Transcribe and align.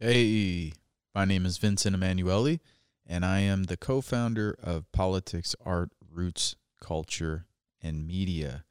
Hey, 0.00 0.74
my 1.12 1.24
name 1.24 1.44
is 1.44 1.58
Vincent 1.58 1.92
Emanuele, 1.92 2.58
and 3.04 3.24
I 3.24 3.40
am 3.40 3.64
the 3.64 3.76
co 3.76 4.00
founder 4.00 4.56
of 4.62 4.92
Politics, 4.92 5.56
Art, 5.66 5.90
Roots, 6.08 6.54
Culture, 6.80 7.46
and 7.82 8.06
Media. 8.06 8.64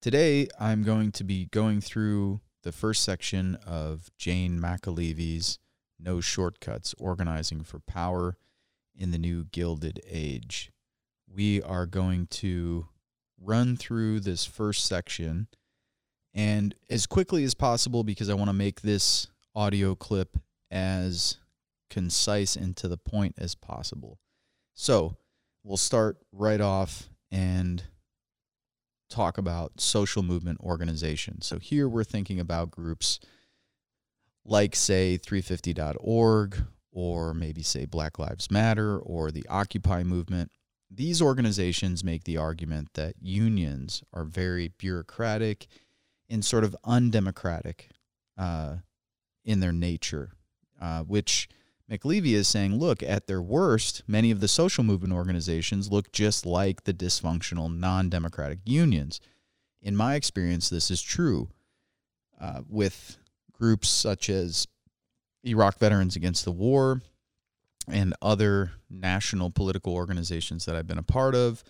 Today, 0.00 0.46
I'm 0.60 0.84
going 0.84 1.10
to 1.10 1.24
be 1.24 1.46
going 1.46 1.80
through 1.80 2.40
the 2.62 2.70
first 2.70 3.02
section 3.02 3.56
of 3.66 4.10
Jane 4.16 4.60
McAlevey's 4.60 5.58
No 5.98 6.20
Shortcuts 6.20 6.94
Organizing 7.00 7.64
for 7.64 7.80
Power 7.80 8.36
in 8.94 9.10
the 9.10 9.18
New 9.18 9.46
Gilded 9.46 9.98
Age. 10.08 10.70
We 11.26 11.62
are 11.62 11.84
going 11.84 12.28
to 12.28 12.86
run 13.40 13.76
through 13.76 14.20
this 14.20 14.44
first 14.44 14.84
section 14.84 15.48
and 16.32 16.76
as 16.88 17.06
quickly 17.06 17.42
as 17.42 17.54
possible 17.54 18.04
because 18.04 18.30
I 18.30 18.34
want 18.34 18.50
to 18.50 18.54
make 18.54 18.82
this 18.82 19.26
audio 19.54 19.94
clip 19.94 20.38
as 20.70 21.38
concise 21.90 22.56
and 22.56 22.76
to 22.76 22.88
the 22.88 22.96
point 22.96 23.34
as 23.38 23.54
possible. 23.54 24.18
So, 24.74 25.16
we'll 25.62 25.76
start 25.76 26.18
right 26.32 26.60
off 26.60 27.08
and 27.30 27.84
talk 29.08 29.38
about 29.38 29.80
social 29.80 30.22
movement 30.22 30.60
organizations. 30.60 31.46
So, 31.46 31.58
here 31.58 31.88
we're 31.88 32.04
thinking 32.04 32.40
about 32.40 32.70
groups 32.70 33.20
like, 34.44 34.76
say, 34.76 35.18
350.org, 35.18 36.64
or 36.92 37.34
maybe, 37.34 37.62
say, 37.62 37.86
Black 37.86 38.18
Lives 38.18 38.50
Matter, 38.50 38.98
or 38.98 39.30
the 39.30 39.46
Occupy 39.48 40.02
movement. 40.02 40.50
These 40.90 41.22
organizations 41.22 42.04
make 42.04 42.24
the 42.24 42.36
argument 42.36 42.90
that 42.94 43.14
unions 43.20 44.02
are 44.12 44.24
very 44.24 44.68
bureaucratic 44.78 45.66
and 46.28 46.44
sort 46.44 46.62
of 46.62 46.76
undemocratic 46.84 47.88
uh, 48.36 48.76
in 49.44 49.60
their 49.60 49.72
nature, 49.72 50.32
uh, 50.80 51.02
which 51.02 51.48
McAlevey 51.90 52.32
is 52.32 52.48
saying, 52.48 52.78
look, 52.78 53.02
at 53.02 53.26
their 53.26 53.42
worst, 53.42 54.02
many 54.06 54.30
of 54.30 54.40
the 54.40 54.48
social 54.48 54.84
movement 54.84 55.12
organizations 55.12 55.92
look 55.92 56.12
just 56.12 56.46
like 56.46 56.84
the 56.84 56.94
dysfunctional, 56.94 57.74
non 57.74 58.08
democratic 58.08 58.60
unions. 58.64 59.20
In 59.82 59.94
my 59.94 60.14
experience, 60.14 60.70
this 60.70 60.90
is 60.90 61.02
true 61.02 61.50
uh, 62.40 62.62
with 62.68 63.18
groups 63.52 63.88
such 63.88 64.30
as 64.30 64.66
Iraq 65.42 65.78
Veterans 65.78 66.16
Against 66.16 66.44
the 66.44 66.52
War 66.52 67.02
and 67.86 68.14
other 68.22 68.72
national 68.88 69.50
political 69.50 69.92
organizations 69.92 70.64
that 70.64 70.74
I've 70.74 70.86
been 70.86 70.98
a 70.98 71.02
part 71.02 71.34
of. 71.34 71.62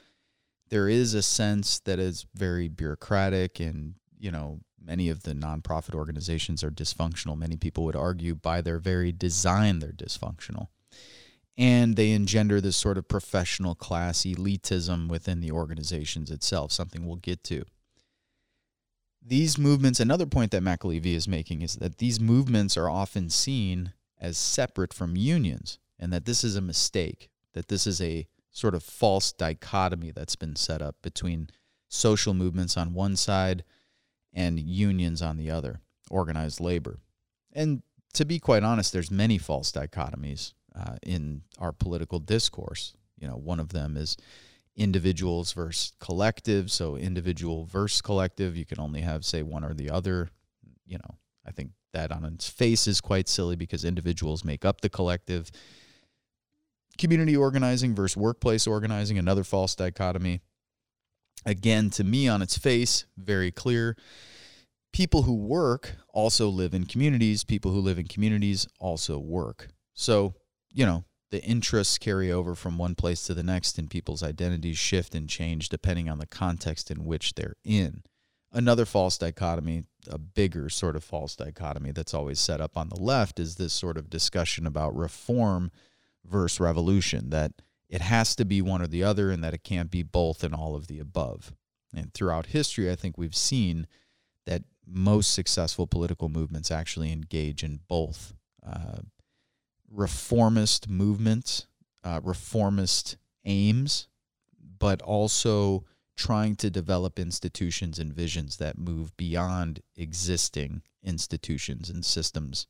There 0.69 0.89
is 0.89 1.15
a 1.15 1.23
sense 1.23 1.81
that 1.81 1.99
is 1.99 2.25
very 2.35 2.69
bureaucratic 2.69 3.59
and 3.59 3.95
you 4.25 4.31
know, 4.31 4.61
many 4.85 5.09
of 5.09 5.23
the 5.23 5.33
nonprofit 5.33 5.95
organizations 5.95 6.63
are 6.63 6.71
dysfunctional. 6.71 7.39
Many 7.39 7.57
people 7.57 7.85
would 7.85 7.97
argue 7.97 8.35
by 8.35 8.61
their 8.61 8.79
very 8.79 9.13
design 9.13 9.79
they're 9.79 9.93
dysfunctional. 9.93 10.69
And 11.57 11.97
they 11.97 12.11
engender 12.11 12.61
this 12.61 12.77
sort 12.77 12.99
of 12.99 13.09
professional 13.09 13.75
class 13.75 14.23
elitism 14.23 15.09
within 15.09 15.41
the 15.41 15.53
organizations 15.53 16.31
itself, 16.31 16.73
something 16.73 17.07
we'll 17.07 17.17
get 17.17 17.45
to. 17.45 17.65
These 19.27 19.57
movements, 19.57 20.01
another 20.01 20.27
point 20.27 20.51
that 20.51 20.63
McAlevey 20.63 21.15
is 21.15 21.29
making 21.29 21.63
is 21.63 21.77
that 21.77 21.99
these 21.99 22.21
movements 22.21 22.77
are 22.77 22.91
often 22.91 23.31
seen 23.31 23.93
as 24.21 24.37
separate 24.37 24.93
from 24.93 25.17
unions, 25.17 25.79
and 25.99 26.13
that 26.13 26.25
this 26.25 26.45
is 26.45 26.57
a 26.57 26.61
mistake, 26.61 27.31
that 27.53 27.69
this 27.69 27.87
is 27.87 28.01
a 28.01 28.27
sort 28.51 28.75
of 28.75 28.83
false 28.83 29.33
dichotomy 29.33 30.11
that's 30.11 30.37
been 30.37 30.57
set 30.57 30.83
up 30.83 30.97
between 31.03 31.49
social 31.89 32.35
movements 32.35 32.77
on 32.77 32.95
one 32.95 33.17
side 33.17 33.65
and 34.35 34.59
unions 34.59 35.23
on 35.23 35.37
the 35.37 35.51
other, 35.51 35.81
organized 36.11 36.61
labor. 36.61 36.99
And 37.53 37.83
to 38.15 38.25
be 38.25 38.39
quite 38.39 38.63
honest, 38.63 38.93
there's 38.93 39.11
many 39.11 39.39
false 39.39 39.73
dichotomies 39.73 40.53
uh, 40.75 40.97
in 41.03 41.43
our 41.59 41.73
political 41.73 42.19
discourse. 42.19 42.95
You 43.19 43.29
know, 43.29 43.37
one 43.37 43.61
of 43.61 43.71
them 43.71 43.97
is 43.97 44.17
individuals 44.77 45.53
versus 45.53 45.93
collective. 46.01 46.71
So 46.71 46.97
individual 46.97 47.65
versus 47.65 48.03
collective, 48.03 48.57
you 48.57 48.65
can 48.65 48.81
only 48.81 49.03
have 49.03 49.25
say 49.25 49.43
one 49.43 49.65
or 49.65 49.75
the 49.75 49.91
other. 49.91 50.31
You 50.87 50.99
know, 50.99 51.17
I 51.47 51.53
think 51.53 51.71
that 51.93 52.11
on 52.11 52.25
its 52.25 52.49
face 52.49 52.87
is 52.87 53.01
quite 53.01 53.29
silly 53.29 53.57
because 53.57 53.85
individuals 53.85 54.45
make 54.45 54.65
up 54.65 54.81
the 54.81 54.89
collective. 54.89 55.51
Community 56.99 57.37
organizing 57.37 57.95
versus 57.95 58.17
workplace 58.17 58.67
organizing, 58.67 59.19
another 59.19 59.45
false 59.45 59.75
dichotomy. 59.75 60.41
Again, 61.47 61.91
to 61.91 62.05
me, 62.05 62.29
on 62.29 62.43
its 62.43 62.57
face, 62.57 63.05
very 63.17 63.51
clear. 63.51 63.97
People 64.93 65.23
who 65.23 65.35
work 65.35 65.97
also 66.09 66.49
live 66.49 66.73
in 66.73 66.87
communities. 66.87 67.45
People 67.45 67.73
who 67.73 67.81
live 67.81 67.99
in 67.99 68.07
communities 68.07 68.67
also 68.79 69.19
work. 69.19 69.69
So, 69.93 70.35
you 70.73 70.87
know, 70.87 71.05
the 71.31 71.43
interests 71.43 71.99
carry 71.99 72.31
over 72.31 72.55
from 72.55 72.79
one 72.79 72.95
place 72.95 73.25
to 73.25 73.35
the 73.35 73.43
next, 73.43 73.77
and 73.77 73.91
people's 73.91 74.23
identities 74.23 74.79
shift 74.79 75.15
and 75.15 75.29
change 75.29 75.69
depending 75.69 76.09
on 76.09 76.19
the 76.19 76.27
context 76.27 76.91
in 76.91 77.05
which 77.05 77.35
they're 77.35 77.57
in. 77.65 78.03
Another 78.53 78.85
false 78.85 79.19
dichotomy, 79.19 79.83
a 80.09 80.17
bigger 80.17 80.69
sort 80.69 80.95
of 80.95 81.03
false 81.03 81.35
dichotomy 81.35 81.91
that's 81.91 82.15
always 82.15 82.39
set 82.39 82.61
up 82.61 82.77
on 82.77 82.89
the 82.89 83.01
left, 83.01 83.41
is 83.41 83.57
this 83.57 83.73
sort 83.73 83.99
of 83.99 84.09
discussion 84.09 84.65
about 84.65 84.95
reform 84.95 85.73
versus 86.25 86.61
revolution, 86.61 87.31
that 87.31 87.51
it 87.89 88.01
has 88.01 88.35
to 88.37 88.45
be 88.45 88.63
one 88.63 88.83
or 88.83 88.87
the 88.87 89.05
other 89.05 89.31
and 89.31 89.43
that 89.45 89.55
it 89.55 89.65
can't 89.65 89.91
be 89.91 90.03
both 90.03 90.43
and 90.43 90.55
all 90.55 90.75
of 90.75 90.87
the 90.87 90.99
above. 90.99 91.53
And 91.95 92.13
throughout 92.13 92.47
history, 92.47 92.91
I 92.91 92.97
think 92.97 93.17
we've 93.17 93.37
seen 93.37 93.87
that 94.47 94.63
most 94.87 95.33
successful 95.33 95.87
political 95.87 96.29
movements 96.29 96.71
actually 96.71 97.13
engage 97.13 97.63
in 97.63 97.81
both 97.89 98.35
uh, 98.67 98.99
reformist 99.91 100.89
movements, 100.89 101.67
uh, 102.03 102.21
reformist 102.23 103.17
aims, 103.45 104.09
but 104.79 105.01
also 105.03 105.85
trying 106.17 106.57
to 106.57 106.71
develop 106.71 107.19
institutions 107.19 107.99
and 107.99 108.13
visions 108.13 108.57
that 108.59 108.79
move 108.79 109.17
beyond 109.17 109.81
existing 109.97 110.83
institutions 111.03 111.91
and 111.91 112.05
systems. 112.05 112.67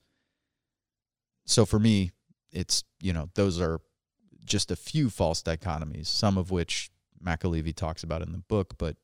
So 1.47 1.67
for 1.67 1.79
me, 1.79 2.13
it's, 2.51 2.85
you 3.01 3.13
know, 3.13 3.29
those 3.35 3.61
are 3.61 3.81
just 4.45 4.71
a 4.71 4.77
few 4.77 5.11
false 5.11 5.43
dichotomies, 5.43 6.07
some 6.07 6.37
of 6.39 6.51
which 6.51 6.91
McAlevey 7.25 7.75
talks 7.75 8.03
about 8.03 8.23
in 8.23 8.33
the 8.33 8.39
book, 8.39 8.75
but 8.79 8.97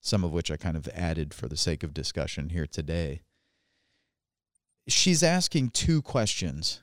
some 0.00 0.24
of 0.24 0.32
which 0.32 0.50
I 0.50 0.56
kind 0.56 0.76
of 0.76 0.88
added 0.88 1.32
for 1.32 1.48
the 1.48 1.56
sake 1.56 1.82
of 1.82 1.94
discussion 1.94 2.50
here 2.50 2.66
today. 2.66 3.22
She's 4.88 5.22
asking 5.22 5.70
two 5.70 6.02
questions 6.02 6.82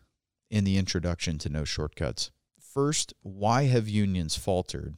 in 0.49 0.63
the 0.63 0.77
introduction 0.77 1.37
to 1.39 1.49
No 1.49 1.65
Shortcuts. 1.65 2.31
First, 2.59 3.13
why 3.21 3.63
have 3.63 3.89
unions 3.89 4.37
faltered? 4.37 4.97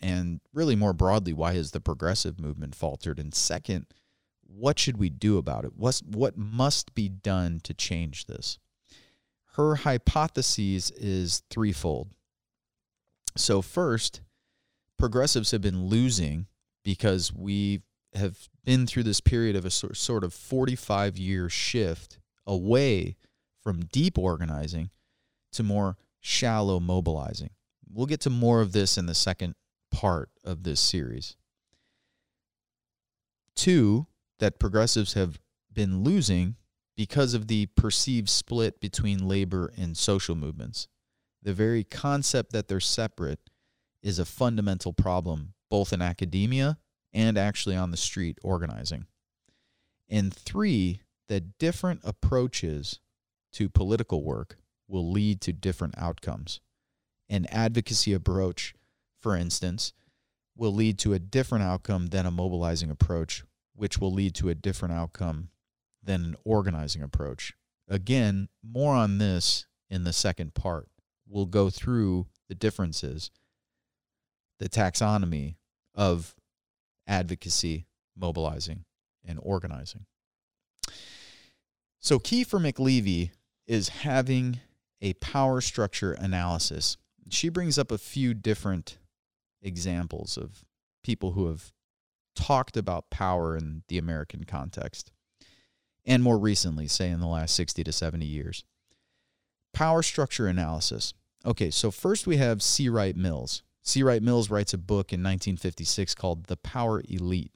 And 0.00 0.40
really, 0.52 0.76
more 0.76 0.92
broadly, 0.92 1.32
why 1.32 1.54
has 1.54 1.70
the 1.70 1.80
progressive 1.80 2.38
movement 2.38 2.74
faltered? 2.74 3.18
And 3.18 3.34
second, 3.34 3.86
what 4.46 4.78
should 4.78 4.98
we 4.98 5.08
do 5.08 5.38
about 5.38 5.64
it? 5.64 5.72
What's, 5.74 6.00
what 6.00 6.36
must 6.36 6.94
be 6.94 7.08
done 7.08 7.60
to 7.64 7.72
change 7.72 8.26
this? 8.26 8.58
Her 9.54 9.76
hypothesis 9.76 10.90
is 10.90 11.42
threefold. 11.48 12.10
So, 13.36 13.62
first, 13.62 14.20
progressives 14.98 15.50
have 15.50 15.60
been 15.60 15.86
losing 15.86 16.46
because 16.84 17.32
we 17.32 17.82
have 18.14 18.48
been 18.64 18.86
through 18.86 19.02
this 19.02 19.20
period 19.20 19.56
of 19.56 19.64
a 19.64 19.70
sort 19.70 20.24
of 20.24 20.32
45 20.32 21.16
year 21.16 21.48
shift 21.48 22.18
away 22.46 23.16
from 23.62 23.86
deep 23.86 24.18
organizing 24.18 24.90
to 25.52 25.62
more 25.62 25.96
shallow 26.20 26.78
mobilizing. 26.78 27.50
We'll 27.92 28.06
get 28.06 28.20
to 28.20 28.30
more 28.30 28.60
of 28.60 28.72
this 28.72 28.96
in 28.96 29.06
the 29.06 29.14
second 29.14 29.54
part 29.90 30.30
of 30.44 30.62
this 30.62 30.80
series. 30.80 31.36
Two, 33.54 34.06
that 34.40 34.58
progressives 34.58 35.14
have 35.14 35.40
been 35.72 36.02
losing 36.02 36.56
because 36.96 37.34
of 37.34 37.48
the 37.48 37.66
perceived 37.76 38.28
split 38.28 38.80
between 38.80 39.28
labor 39.28 39.72
and 39.76 39.96
social 39.96 40.34
movements. 40.34 40.88
The 41.44 41.52
very 41.52 41.84
concept 41.84 42.52
that 42.52 42.68
they're 42.68 42.80
separate 42.80 43.38
is 44.02 44.18
a 44.18 44.24
fundamental 44.24 44.94
problem, 44.94 45.52
both 45.70 45.92
in 45.92 46.00
academia 46.00 46.78
and 47.12 47.36
actually 47.36 47.76
on 47.76 47.90
the 47.90 47.98
street 47.98 48.38
organizing. 48.42 49.06
And 50.08 50.32
three, 50.32 51.02
that 51.28 51.58
different 51.58 52.00
approaches 52.02 52.98
to 53.52 53.68
political 53.68 54.24
work 54.24 54.56
will 54.88 55.10
lead 55.10 55.42
to 55.42 55.52
different 55.52 55.94
outcomes. 55.98 56.60
An 57.28 57.46
advocacy 57.50 58.14
approach, 58.14 58.74
for 59.20 59.36
instance, 59.36 59.92
will 60.56 60.74
lead 60.74 60.98
to 61.00 61.12
a 61.12 61.18
different 61.18 61.64
outcome 61.64 62.06
than 62.06 62.24
a 62.24 62.30
mobilizing 62.30 62.90
approach, 62.90 63.44
which 63.74 63.98
will 63.98 64.12
lead 64.12 64.34
to 64.36 64.48
a 64.48 64.54
different 64.54 64.94
outcome 64.94 65.48
than 66.02 66.24
an 66.24 66.36
organizing 66.44 67.02
approach. 67.02 67.54
Again, 67.88 68.48
more 68.62 68.94
on 68.94 69.18
this 69.18 69.66
in 69.90 70.04
the 70.04 70.12
second 70.12 70.54
part 70.54 70.88
we'll 71.28 71.46
go 71.46 71.70
through 71.70 72.26
the 72.48 72.54
differences, 72.54 73.30
the 74.58 74.68
taxonomy 74.68 75.56
of 75.94 76.34
advocacy, 77.06 77.86
mobilizing, 78.16 78.84
and 79.24 79.38
organizing. 79.42 80.06
So, 82.00 82.18
key 82.18 82.44
for 82.44 82.58
McAlevey 82.58 83.30
is 83.66 83.88
having 83.88 84.60
a 85.00 85.14
power 85.14 85.60
structure 85.60 86.12
analysis. 86.12 86.96
She 87.30 87.48
brings 87.48 87.78
up 87.78 87.90
a 87.90 87.98
few 87.98 88.34
different 88.34 88.98
examples 89.62 90.36
of 90.36 90.64
people 91.02 91.32
who 91.32 91.46
have 91.46 91.72
talked 92.36 92.76
about 92.76 93.10
power 93.10 93.56
in 93.56 93.82
the 93.88 93.96
American 93.96 94.44
context, 94.44 95.12
and 96.04 96.22
more 96.22 96.38
recently, 96.38 96.86
say 96.86 97.08
in 97.08 97.20
the 97.20 97.26
last 97.26 97.54
60 97.54 97.84
to 97.84 97.92
70 97.92 98.26
years. 98.26 98.64
Power 99.74 100.02
structure 100.02 100.46
analysis. 100.46 101.12
Okay, 101.44 101.70
so 101.70 101.90
first 101.90 102.26
we 102.26 102.38
have 102.38 102.62
C. 102.62 102.88
Wright 102.88 103.16
Mills. 103.16 103.62
C. 103.82 104.02
Wright 104.02 104.22
Mills 104.22 104.48
writes 104.48 104.72
a 104.72 104.78
book 104.78 105.12
in 105.12 105.20
1956 105.20 106.14
called 106.14 106.44
The 106.46 106.56
Power 106.56 107.02
Elite, 107.06 107.52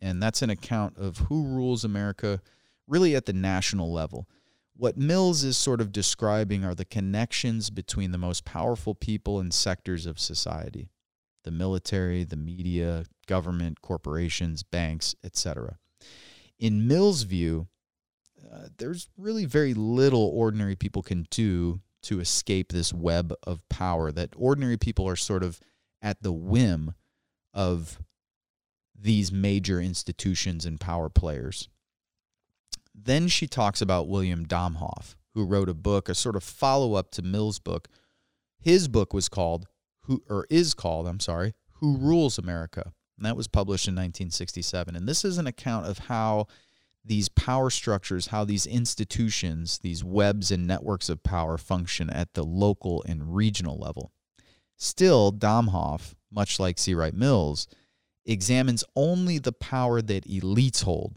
and 0.00 0.22
that's 0.22 0.40
an 0.40 0.48
account 0.48 0.96
of 0.96 1.18
who 1.18 1.44
rules 1.44 1.84
America 1.84 2.40
really 2.86 3.14
at 3.14 3.26
the 3.26 3.34
national 3.34 3.92
level. 3.92 4.26
What 4.74 4.96
Mills 4.96 5.44
is 5.44 5.58
sort 5.58 5.80
of 5.80 5.92
describing 5.92 6.64
are 6.64 6.74
the 6.74 6.84
connections 6.84 7.68
between 7.70 8.12
the 8.12 8.18
most 8.18 8.44
powerful 8.44 8.94
people 8.94 9.40
and 9.40 9.52
sectors 9.52 10.06
of 10.06 10.18
society 10.18 10.88
the 11.44 11.52
military, 11.52 12.24
the 12.24 12.36
media, 12.36 13.04
government, 13.28 13.80
corporations, 13.80 14.64
banks, 14.64 15.14
etc. 15.22 15.78
In 16.58 16.88
Mill's 16.88 17.22
view, 17.22 17.68
uh, 18.52 18.68
there's 18.78 19.08
really 19.16 19.44
very 19.44 19.74
little 19.74 20.30
ordinary 20.34 20.76
people 20.76 21.02
can 21.02 21.26
do 21.30 21.80
to 22.02 22.20
escape 22.20 22.72
this 22.72 22.92
web 22.92 23.34
of 23.44 23.68
power, 23.68 24.12
that 24.12 24.30
ordinary 24.36 24.76
people 24.76 25.08
are 25.08 25.16
sort 25.16 25.42
of 25.42 25.60
at 26.00 26.22
the 26.22 26.32
whim 26.32 26.94
of 27.52 27.98
these 28.98 29.32
major 29.32 29.80
institutions 29.80 30.64
and 30.64 30.80
power 30.80 31.08
players. 31.08 31.68
Then 32.94 33.28
she 33.28 33.46
talks 33.46 33.82
about 33.82 34.08
William 34.08 34.46
Domhoff, 34.46 35.16
who 35.34 35.44
wrote 35.44 35.68
a 35.68 35.74
book, 35.74 36.08
a 36.08 36.14
sort 36.14 36.36
of 36.36 36.44
follow 36.44 36.94
up 36.94 37.10
to 37.12 37.22
Mill's 37.22 37.58
book. 37.58 37.88
His 38.58 38.88
book 38.88 39.12
was 39.12 39.28
called, 39.28 39.66
who 40.02 40.22
or 40.28 40.46
is 40.48 40.74
called, 40.74 41.06
I'm 41.06 41.20
sorry, 41.20 41.54
Who 41.74 41.96
Rules 41.96 42.38
America. 42.38 42.92
And 43.18 43.26
that 43.26 43.36
was 43.36 43.48
published 43.48 43.88
in 43.88 43.94
1967. 43.94 44.94
And 44.94 45.08
this 45.08 45.24
is 45.24 45.38
an 45.38 45.46
account 45.46 45.86
of 45.86 45.98
how 45.98 46.46
these 47.06 47.28
power 47.28 47.70
structures, 47.70 48.28
how 48.28 48.44
these 48.44 48.66
institutions, 48.66 49.78
these 49.78 50.02
webs 50.02 50.50
and 50.50 50.66
networks 50.66 51.08
of 51.08 51.22
power 51.22 51.56
function 51.56 52.10
at 52.10 52.34
the 52.34 52.42
local 52.42 53.02
and 53.06 53.34
regional 53.34 53.78
level. 53.78 54.12
Still, 54.76 55.32
Domhoff, 55.32 56.14
much 56.30 56.58
like 56.58 56.78
C. 56.78 56.94
Wright 56.94 57.14
Mills, 57.14 57.66
examines 58.24 58.84
only 58.94 59.38
the 59.38 59.52
power 59.52 60.02
that 60.02 60.28
elites 60.28 60.82
hold, 60.82 61.14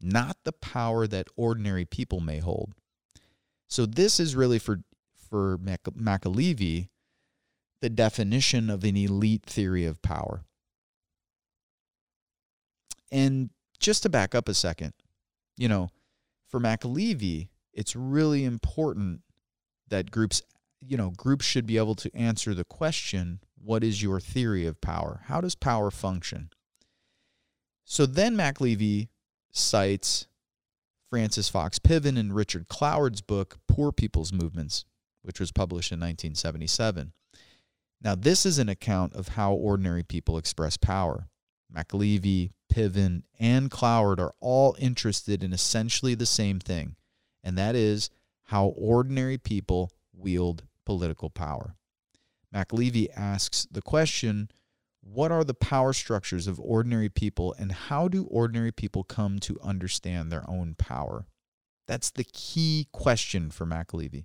not 0.00 0.36
the 0.44 0.52
power 0.52 1.06
that 1.06 1.28
ordinary 1.36 1.84
people 1.84 2.20
may 2.20 2.38
hold. 2.38 2.74
So 3.68 3.86
this 3.86 4.20
is 4.20 4.36
really 4.36 4.58
for 4.58 4.80
for 5.16 5.58
Mac- 5.58 5.82
McAlevey 5.82 6.88
the 7.80 7.90
definition 7.90 8.70
of 8.70 8.84
an 8.84 8.96
elite 8.96 9.44
theory 9.44 9.84
of 9.84 10.00
power. 10.00 10.44
And 13.12 13.50
just 13.78 14.02
to 14.04 14.08
back 14.08 14.34
up 14.34 14.48
a 14.48 14.54
second, 14.54 14.94
you 15.56 15.68
know, 15.68 15.90
for 16.48 16.60
McAlevey, 16.60 17.48
it's 17.72 17.96
really 17.96 18.44
important 18.44 19.20
that 19.88 20.10
groups, 20.10 20.42
you 20.80 20.96
know, 20.96 21.10
groups 21.10 21.44
should 21.44 21.66
be 21.66 21.76
able 21.76 21.94
to 21.96 22.14
answer 22.14 22.54
the 22.54 22.64
question, 22.64 23.40
what 23.62 23.82
is 23.82 24.02
your 24.02 24.20
theory 24.20 24.66
of 24.66 24.80
power? 24.80 25.22
How 25.26 25.40
does 25.40 25.54
power 25.54 25.90
function? 25.90 26.50
So 27.84 28.06
then 28.06 28.36
McAlevey 28.36 29.08
cites 29.50 30.26
Frances 31.10 31.48
Fox 31.48 31.78
Piven 31.78 32.18
and 32.18 32.34
Richard 32.34 32.68
Cloward's 32.68 33.20
book, 33.20 33.58
Poor 33.68 33.92
People's 33.92 34.32
Movements, 34.32 34.84
which 35.22 35.38
was 35.38 35.52
published 35.52 35.92
in 35.92 36.00
1977. 36.00 37.12
Now, 38.02 38.14
this 38.14 38.44
is 38.44 38.58
an 38.58 38.68
account 38.68 39.14
of 39.14 39.28
how 39.28 39.54
ordinary 39.54 40.02
people 40.02 40.36
express 40.36 40.76
power. 40.76 41.28
McAlevey, 41.72 42.50
Piven, 42.72 43.22
and 43.38 43.70
Cloward 43.70 44.18
are 44.18 44.34
all 44.40 44.76
interested 44.78 45.42
in 45.42 45.52
essentially 45.52 46.14
the 46.14 46.26
same 46.26 46.58
thing, 46.58 46.96
and 47.42 47.56
that 47.58 47.74
is 47.74 48.10
how 48.44 48.66
ordinary 48.66 49.38
people 49.38 49.90
wield 50.12 50.64
political 50.84 51.30
power. 51.30 51.76
McAlevey 52.54 53.08
asks 53.16 53.66
the 53.70 53.82
question 53.82 54.50
what 55.04 55.30
are 55.30 55.44
the 55.44 55.54
power 55.54 55.92
structures 55.92 56.46
of 56.46 56.58
ordinary 56.58 57.10
people, 57.10 57.54
and 57.58 57.70
how 57.70 58.08
do 58.08 58.24
ordinary 58.24 58.72
people 58.72 59.04
come 59.04 59.38
to 59.40 59.60
understand 59.62 60.32
their 60.32 60.48
own 60.48 60.74
power? 60.78 61.26
That's 61.86 62.10
the 62.10 62.24
key 62.24 62.88
question 62.90 63.50
for 63.50 63.66
McAlevey. 63.66 64.24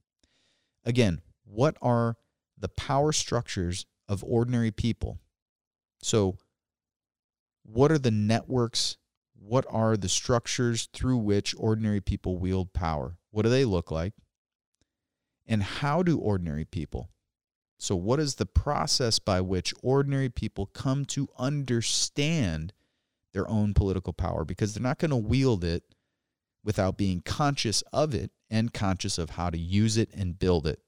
Again, 0.86 1.22
what 1.44 1.76
are 1.82 2.16
the 2.58 2.70
power 2.70 3.12
structures 3.12 3.86
of 4.08 4.24
ordinary 4.24 4.72
people? 4.72 5.20
So, 6.02 6.38
what 7.72 7.92
are 7.92 8.00
the 8.00 8.12
networks? 8.12 8.98
What 9.36 9.66
are 9.70 9.96
the 9.96 10.10
structures 10.10 10.90
through 10.94 11.18
which 11.18 11.56
ordinary 11.58 12.02
people 12.02 12.38
wield 12.38 12.74
power? 12.74 13.18
What 13.32 13.44
do 13.44 13.50
they 13.50 13.66
look 13.66 13.92
like? 13.92 14.14
And 15.48 15.64
how 15.64 16.04
do 16.04 16.18
ordinary 16.18 16.66
people? 16.66 17.10
So, 17.78 17.96
what 17.96 18.20
is 18.20 18.36
the 18.36 18.46
process 18.46 19.20
by 19.20 19.42
which 19.42 19.74
ordinary 19.82 20.30
people 20.30 20.66
come 20.66 21.06
to 21.06 21.30
understand 21.38 22.74
their 23.34 23.48
own 23.48 23.74
political 23.74 24.14
power? 24.14 24.44
Because 24.44 24.74
they're 24.74 24.84
not 24.84 25.00
going 25.00 25.12
to 25.12 25.18
wield 25.18 25.64
it 25.64 25.84
without 26.64 26.98
being 26.98 27.22
conscious 27.22 27.82
of 27.94 28.14
it 28.14 28.32
and 28.50 28.74
conscious 28.74 29.18
of 29.18 29.32
how 29.32 29.50
to 29.50 29.58
use 29.58 29.96
it 29.96 30.10
and 30.14 30.38
build 30.38 30.68
it. 30.68 30.82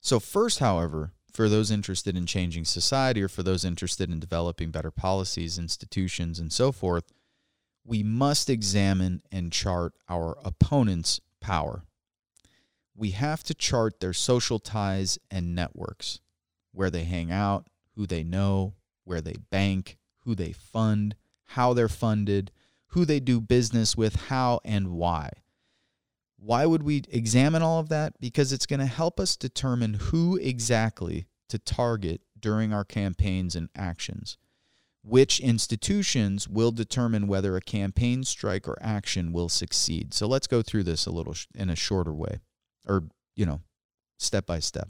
So, 0.00 0.18
first, 0.18 0.58
however, 0.58 1.12
for 1.32 1.48
those 1.48 1.70
interested 1.70 2.16
in 2.16 2.26
changing 2.26 2.64
society 2.64 3.22
or 3.22 3.28
for 3.28 3.42
those 3.42 3.64
interested 3.64 4.10
in 4.10 4.20
developing 4.20 4.70
better 4.70 4.90
policies, 4.90 5.58
institutions, 5.58 6.38
and 6.38 6.52
so 6.52 6.72
forth, 6.72 7.12
we 7.84 8.02
must 8.02 8.50
examine 8.50 9.22
and 9.32 9.52
chart 9.52 9.94
our 10.08 10.36
opponent's 10.44 11.20
power. 11.40 11.84
We 12.94 13.12
have 13.12 13.42
to 13.44 13.54
chart 13.54 14.00
their 14.00 14.12
social 14.12 14.58
ties 14.58 15.18
and 15.30 15.54
networks, 15.54 16.20
where 16.72 16.90
they 16.90 17.04
hang 17.04 17.32
out, 17.32 17.66
who 17.96 18.06
they 18.06 18.22
know, 18.22 18.74
where 19.04 19.20
they 19.20 19.36
bank, 19.50 19.98
who 20.20 20.34
they 20.34 20.52
fund, 20.52 21.16
how 21.44 21.72
they're 21.72 21.88
funded, 21.88 22.52
who 22.88 23.04
they 23.04 23.20
do 23.20 23.40
business 23.40 23.96
with, 23.96 24.26
how 24.26 24.60
and 24.64 24.88
why. 24.88 25.30
Why 26.44 26.66
would 26.66 26.82
we 26.82 27.04
examine 27.08 27.62
all 27.62 27.78
of 27.78 27.88
that? 27.90 28.18
Because 28.18 28.52
it's 28.52 28.66
going 28.66 28.80
to 28.80 28.86
help 28.86 29.20
us 29.20 29.36
determine 29.36 29.94
who 29.94 30.36
exactly 30.38 31.26
to 31.48 31.56
target 31.56 32.20
during 32.38 32.72
our 32.72 32.84
campaigns 32.84 33.54
and 33.54 33.68
actions. 33.76 34.38
Which 35.04 35.38
institutions 35.38 36.48
will 36.48 36.72
determine 36.72 37.28
whether 37.28 37.56
a 37.56 37.60
campaign 37.60 38.24
strike 38.24 38.66
or 38.66 38.76
action 38.80 39.32
will 39.32 39.48
succeed. 39.48 40.12
So 40.14 40.26
let's 40.26 40.48
go 40.48 40.62
through 40.62 40.82
this 40.82 41.06
a 41.06 41.12
little 41.12 41.32
sh- 41.32 41.46
in 41.54 41.70
a 41.70 41.76
shorter 41.76 42.12
way, 42.12 42.40
or, 42.88 43.04
you 43.36 43.46
know, 43.46 43.60
step 44.18 44.44
by 44.44 44.58
step. 44.58 44.88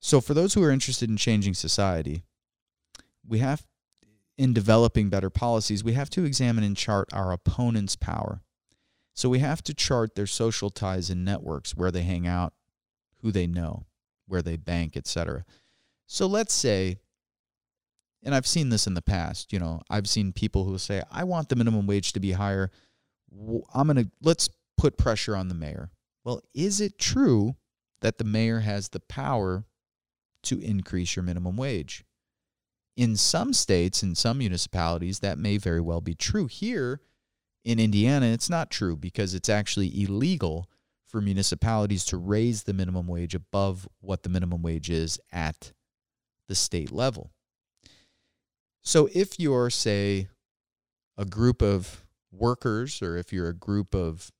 So, 0.00 0.20
for 0.20 0.34
those 0.34 0.54
who 0.54 0.62
are 0.64 0.70
interested 0.70 1.08
in 1.08 1.16
changing 1.16 1.54
society, 1.54 2.24
we 3.26 3.38
have, 3.38 3.66
in 4.38 4.54
developing 4.54 5.08
better 5.08 5.30
policies, 5.30 5.84
we 5.84 5.92
have 5.92 6.10
to 6.10 6.24
examine 6.24 6.64
and 6.64 6.76
chart 6.76 7.08
our 7.12 7.32
opponent's 7.32 7.96
power. 7.96 8.42
So, 9.14 9.28
we 9.28 9.40
have 9.40 9.62
to 9.64 9.74
chart 9.74 10.14
their 10.14 10.26
social 10.26 10.70
ties 10.70 11.10
and 11.10 11.24
networks, 11.24 11.76
where 11.76 11.90
they 11.90 12.02
hang 12.02 12.26
out, 12.26 12.54
who 13.22 13.30
they 13.32 13.46
know 13.46 13.86
where 14.30 14.42
they 14.42 14.56
bank, 14.56 14.96
etc. 14.96 15.44
So 16.06 16.26
let's 16.26 16.54
say, 16.54 16.98
and 18.22 18.34
I've 18.34 18.46
seen 18.46 18.68
this 18.68 18.86
in 18.86 18.94
the 18.94 19.02
past, 19.02 19.52
you 19.52 19.58
know, 19.58 19.82
I've 19.90 20.08
seen 20.08 20.32
people 20.32 20.64
who 20.64 20.78
say, 20.78 21.02
I 21.10 21.24
want 21.24 21.48
the 21.48 21.56
minimum 21.56 21.86
wage 21.86 22.12
to 22.12 22.20
be 22.20 22.32
higher. 22.32 22.70
I'm 23.74 23.86
going 23.86 23.96
to, 23.96 24.10
let's 24.22 24.48
put 24.78 24.96
pressure 24.96 25.36
on 25.36 25.48
the 25.48 25.54
mayor. 25.54 25.90
Well, 26.24 26.42
is 26.54 26.80
it 26.80 26.98
true 26.98 27.56
that 28.02 28.18
the 28.18 28.24
mayor 28.24 28.60
has 28.60 28.90
the 28.90 29.00
power 29.00 29.64
to 30.44 30.60
increase 30.60 31.16
your 31.16 31.24
minimum 31.24 31.56
wage? 31.56 32.04
In 32.96 33.16
some 33.16 33.52
states, 33.52 34.02
in 34.02 34.14
some 34.14 34.38
municipalities, 34.38 35.20
that 35.20 35.38
may 35.38 35.56
very 35.56 35.80
well 35.80 36.00
be 36.00 36.14
true. 36.14 36.46
Here 36.46 37.00
in 37.64 37.78
Indiana, 37.78 38.26
it's 38.26 38.50
not 38.50 38.70
true 38.70 38.96
because 38.96 39.34
it's 39.34 39.48
actually 39.48 40.02
illegal 40.02 40.68
for 41.06 41.20
municipalities 41.20 42.04
to 42.06 42.16
raise 42.16 42.62
the 42.62 42.72
minimum 42.72 43.06
wage 43.06 43.34
above 43.34 43.88
what 44.00 44.22
the 44.22 44.28
minimum 44.28 44.62
wage 44.62 44.88
is 44.88 45.18
at 45.32 45.72
the 46.48 46.54
state 46.54 46.92
level. 46.92 47.30
So 48.82 49.08
if 49.12 49.38
you're, 49.38 49.70
say, 49.70 50.28
a 51.18 51.24
group 51.24 51.62
of 51.62 52.06
workers, 52.32 53.02
or 53.02 53.16
if 53.16 53.32
you're 53.32 53.48
a 53.48 53.54
group 53.54 53.94
of, 53.94 54.30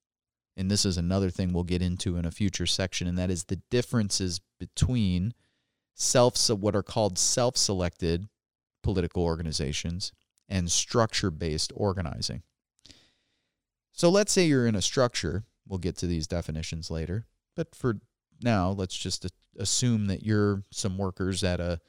and 0.56 0.70
this 0.70 0.84
is 0.84 0.96
another 0.96 1.30
thing 1.30 1.52
we'll 1.52 1.64
get 1.64 1.82
into 1.82 2.16
in 2.16 2.24
a 2.24 2.30
future 2.30 2.66
section, 2.66 3.06
and 3.06 3.18
that 3.18 3.30
is 3.30 3.44
the 3.44 3.60
differences 3.70 4.40
between 4.58 5.34
self 5.94 6.48
what 6.48 6.74
are 6.74 6.82
called 6.82 7.18
self-selected 7.18 8.28
political 8.82 9.22
organizations 9.22 10.12
and 10.48 10.70
structure-based 10.70 11.72
organizing. 11.76 12.42
So 13.92 14.08
let's 14.08 14.32
say 14.32 14.46
you're 14.46 14.66
in 14.66 14.74
a 14.74 14.82
structure. 14.82 15.44
We'll 15.66 15.78
get 15.78 15.96
to 15.98 16.06
these 16.06 16.26
definitions 16.26 16.90
later. 16.90 17.26
But 17.56 17.74
for 17.74 18.00
now, 18.42 18.70
let's 18.70 18.96
just 18.96 19.26
assume 19.58 20.06
that 20.06 20.24
you're 20.24 20.62
some 20.70 20.96
workers 20.96 21.44
at 21.44 21.60
a 21.60 21.80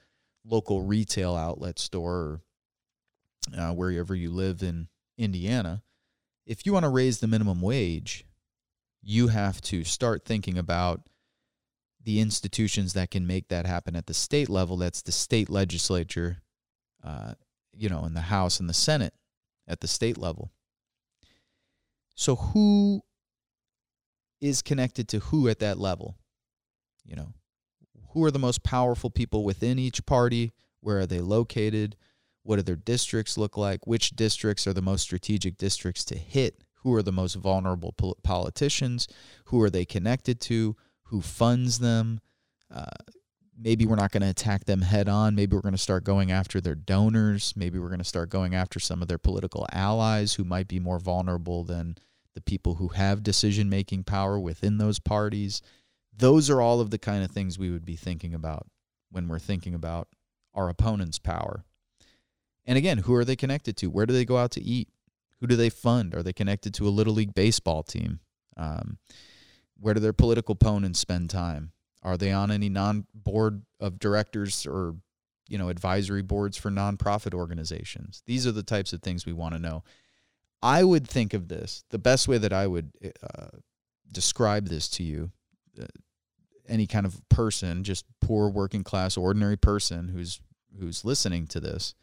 local 0.45 0.81
retail 0.81 1.35
outlet 1.35 1.79
store 1.79 2.13
or 2.13 2.41
uh, 3.57 3.71
wherever 3.73 4.15
you 4.15 4.31
live 4.31 4.61
in 4.63 4.87
Indiana. 5.17 5.83
If 6.45 6.65
you 6.65 6.73
want 6.73 6.83
to 6.83 6.89
raise 6.89 7.19
the 7.19 7.27
minimum 7.27 7.61
wage, 7.61 8.25
you 9.01 9.29
have 9.29 9.61
to 9.61 9.83
start 9.83 10.25
thinking 10.25 10.57
about 10.57 11.07
the 12.03 12.19
institutions 12.19 12.93
that 12.93 13.11
can 13.11 13.27
make 13.27 13.47
that 13.49 13.65
happen 13.65 13.95
at 13.95 14.07
the 14.07 14.13
state 14.13 14.49
level. 14.49 14.77
That's 14.77 15.01
the 15.01 15.11
state 15.11 15.49
legislature, 15.49 16.41
uh, 17.03 17.33
you 17.73 17.89
know, 17.89 18.05
in 18.05 18.13
the 18.13 18.21
House 18.21 18.59
and 18.59 18.67
the 18.67 18.73
Senate 18.73 19.13
at 19.67 19.81
the 19.81 19.87
state 19.87 20.17
level. 20.17 20.51
So 22.21 22.35
who 22.35 23.01
is 24.39 24.61
connected 24.61 25.07
to 25.07 25.17
who 25.17 25.49
at 25.49 25.57
that 25.57 25.79
level? 25.79 26.19
You 27.03 27.15
know, 27.15 27.33
who 28.09 28.23
are 28.23 28.29
the 28.29 28.37
most 28.37 28.61
powerful 28.61 29.09
people 29.09 29.43
within 29.43 29.79
each 29.79 30.05
party? 30.05 30.51
Where 30.81 30.99
are 30.99 31.07
they 31.07 31.19
located? 31.19 31.95
What 32.43 32.57
do 32.57 32.61
their 32.61 32.75
districts 32.75 33.39
look 33.39 33.57
like? 33.57 33.87
Which 33.87 34.11
districts 34.11 34.67
are 34.67 34.73
the 34.73 34.83
most 34.83 35.01
strategic 35.01 35.57
districts 35.57 36.05
to 36.05 36.15
hit? 36.15 36.63
Who 36.83 36.93
are 36.93 37.01
the 37.01 37.11
most 37.11 37.33
vulnerable 37.33 37.95
politicians? 38.21 39.07
Who 39.45 39.59
are 39.63 39.71
they 39.71 39.83
connected 39.83 40.39
to? 40.41 40.75
Who 41.05 41.21
funds 41.23 41.79
them? 41.79 42.19
Uh, 42.71 42.85
maybe 43.59 43.87
we're 43.87 43.95
not 43.95 44.11
going 44.11 44.21
to 44.21 44.29
attack 44.29 44.65
them 44.65 44.83
head 44.83 45.09
on. 45.09 45.33
Maybe 45.33 45.55
we're 45.55 45.63
going 45.63 45.73
to 45.73 45.77
start 45.79 46.03
going 46.03 46.31
after 46.31 46.61
their 46.61 46.75
donors. 46.75 47.55
Maybe 47.55 47.79
we're 47.79 47.87
going 47.87 47.97
to 47.97 48.05
start 48.05 48.29
going 48.29 48.53
after 48.53 48.79
some 48.79 49.01
of 49.01 49.07
their 49.07 49.17
political 49.17 49.65
allies 49.71 50.35
who 50.35 50.43
might 50.43 50.67
be 50.67 50.79
more 50.79 50.99
vulnerable 50.99 51.63
than 51.63 51.97
the 52.33 52.41
people 52.41 52.75
who 52.75 52.89
have 52.89 53.23
decision 53.23 53.69
making 53.69 54.03
power 54.03 54.39
within 54.39 54.77
those 54.77 54.99
parties. 54.99 55.61
Those 56.15 56.49
are 56.49 56.61
all 56.61 56.79
of 56.79 56.89
the 56.89 56.97
kind 56.97 57.23
of 57.23 57.31
things 57.31 57.57
we 57.59 57.69
would 57.69 57.85
be 57.85 57.95
thinking 57.95 58.33
about 58.33 58.67
when 59.11 59.27
we're 59.27 59.39
thinking 59.39 59.73
about 59.73 60.07
our 60.53 60.69
opponent's 60.69 61.19
power. 61.19 61.63
And 62.65 62.77
again, 62.77 62.99
who 62.99 63.13
are 63.15 63.25
they 63.25 63.35
connected 63.35 63.75
to? 63.77 63.87
Where 63.89 64.05
do 64.05 64.13
they 64.13 64.25
go 64.25 64.37
out 64.37 64.51
to 64.51 64.61
eat? 64.61 64.89
Who 65.39 65.47
do 65.47 65.55
they 65.55 65.69
fund? 65.69 66.13
Are 66.13 66.23
they 66.23 66.33
connected 66.33 66.73
to 66.75 66.87
a 66.87 66.89
little 66.89 67.13
league 67.13 67.33
baseball 67.33 67.83
team? 67.83 68.19
Um, 68.55 68.99
where 69.79 69.93
do 69.93 69.99
their 69.99 70.13
political 70.13 70.53
opponents 70.53 70.99
spend 70.99 71.29
time? 71.29 71.71
Are 72.03 72.17
they 72.17 72.31
on 72.31 72.51
any 72.51 72.69
non 72.69 73.05
board 73.13 73.63
of 73.79 73.99
directors 73.99 74.65
or 74.65 74.95
you 75.47 75.57
know 75.57 75.69
advisory 75.69 76.21
boards 76.21 76.57
for 76.57 76.69
nonprofit 76.69 77.33
organizations? 77.33 78.21
These 78.25 78.45
are 78.45 78.51
the 78.51 78.63
types 78.63 78.93
of 78.93 79.01
things 79.01 79.25
we 79.25 79.33
want 79.33 79.55
to 79.55 79.59
know. 79.59 79.83
I 80.61 80.83
would 80.83 81.07
think 81.07 81.33
of 81.33 81.47
this 81.47 81.83
the 81.89 81.97
best 81.97 82.27
way 82.27 82.37
that 82.37 82.53
I 82.53 82.67
would 82.67 82.91
uh, 83.03 83.57
describe 84.11 84.67
this 84.67 84.87
to 84.89 85.03
you. 85.03 85.31
Uh, 85.79 85.85
any 86.67 86.87
kind 86.87 87.05
of 87.05 87.27
person, 87.27 87.83
just 87.83 88.05
poor 88.21 88.49
working 88.49 88.83
class, 88.83 89.17
ordinary 89.17 89.57
person 89.57 90.09
who's 90.09 90.39
who's 90.79 91.03
listening 91.03 91.47
to 91.47 91.59
this, 91.59 91.95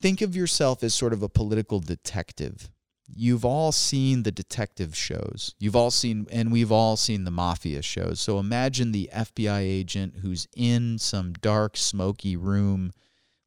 think 0.00 0.20
of 0.20 0.36
yourself 0.36 0.82
as 0.82 0.94
sort 0.94 1.12
of 1.12 1.22
a 1.22 1.28
political 1.28 1.80
detective. 1.80 2.70
You've 3.14 3.44
all 3.44 3.72
seen 3.72 4.22
the 4.22 4.32
detective 4.32 4.96
shows. 4.96 5.54
You've 5.58 5.76
all 5.76 5.90
seen, 5.90 6.26
and 6.30 6.50
we've 6.50 6.72
all 6.72 6.96
seen 6.96 7.24
the 7.24 7.30
mafia 7.30 7.82
shows. 7.82 8.20
So 8.20 8.38
imagine 8.38 8.92
the 8.92 9.10
FBI 9.12 9.60
agent 9.60 10.18
who's 10.22 10.48
in 10.56 10.98
some 10.98 11.34
dark, 11.34 11.76
smoky 11.76 12.36
room 12.36 12.92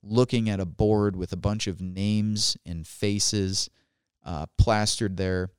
looking 0.05 0.50
at 0.50 0.59
a 0.59 0.65
board 0.65 1.15
with 1.15 1.33
a 1.33 1.38
bunch 1.38 1.67
of 1.67 1.81
names 1.81 2.55
and 2.65 2.85
faces 2.85 3.69
uh, 4.24 4.45
plastered 4.57 5.17
there, 5.17 5.50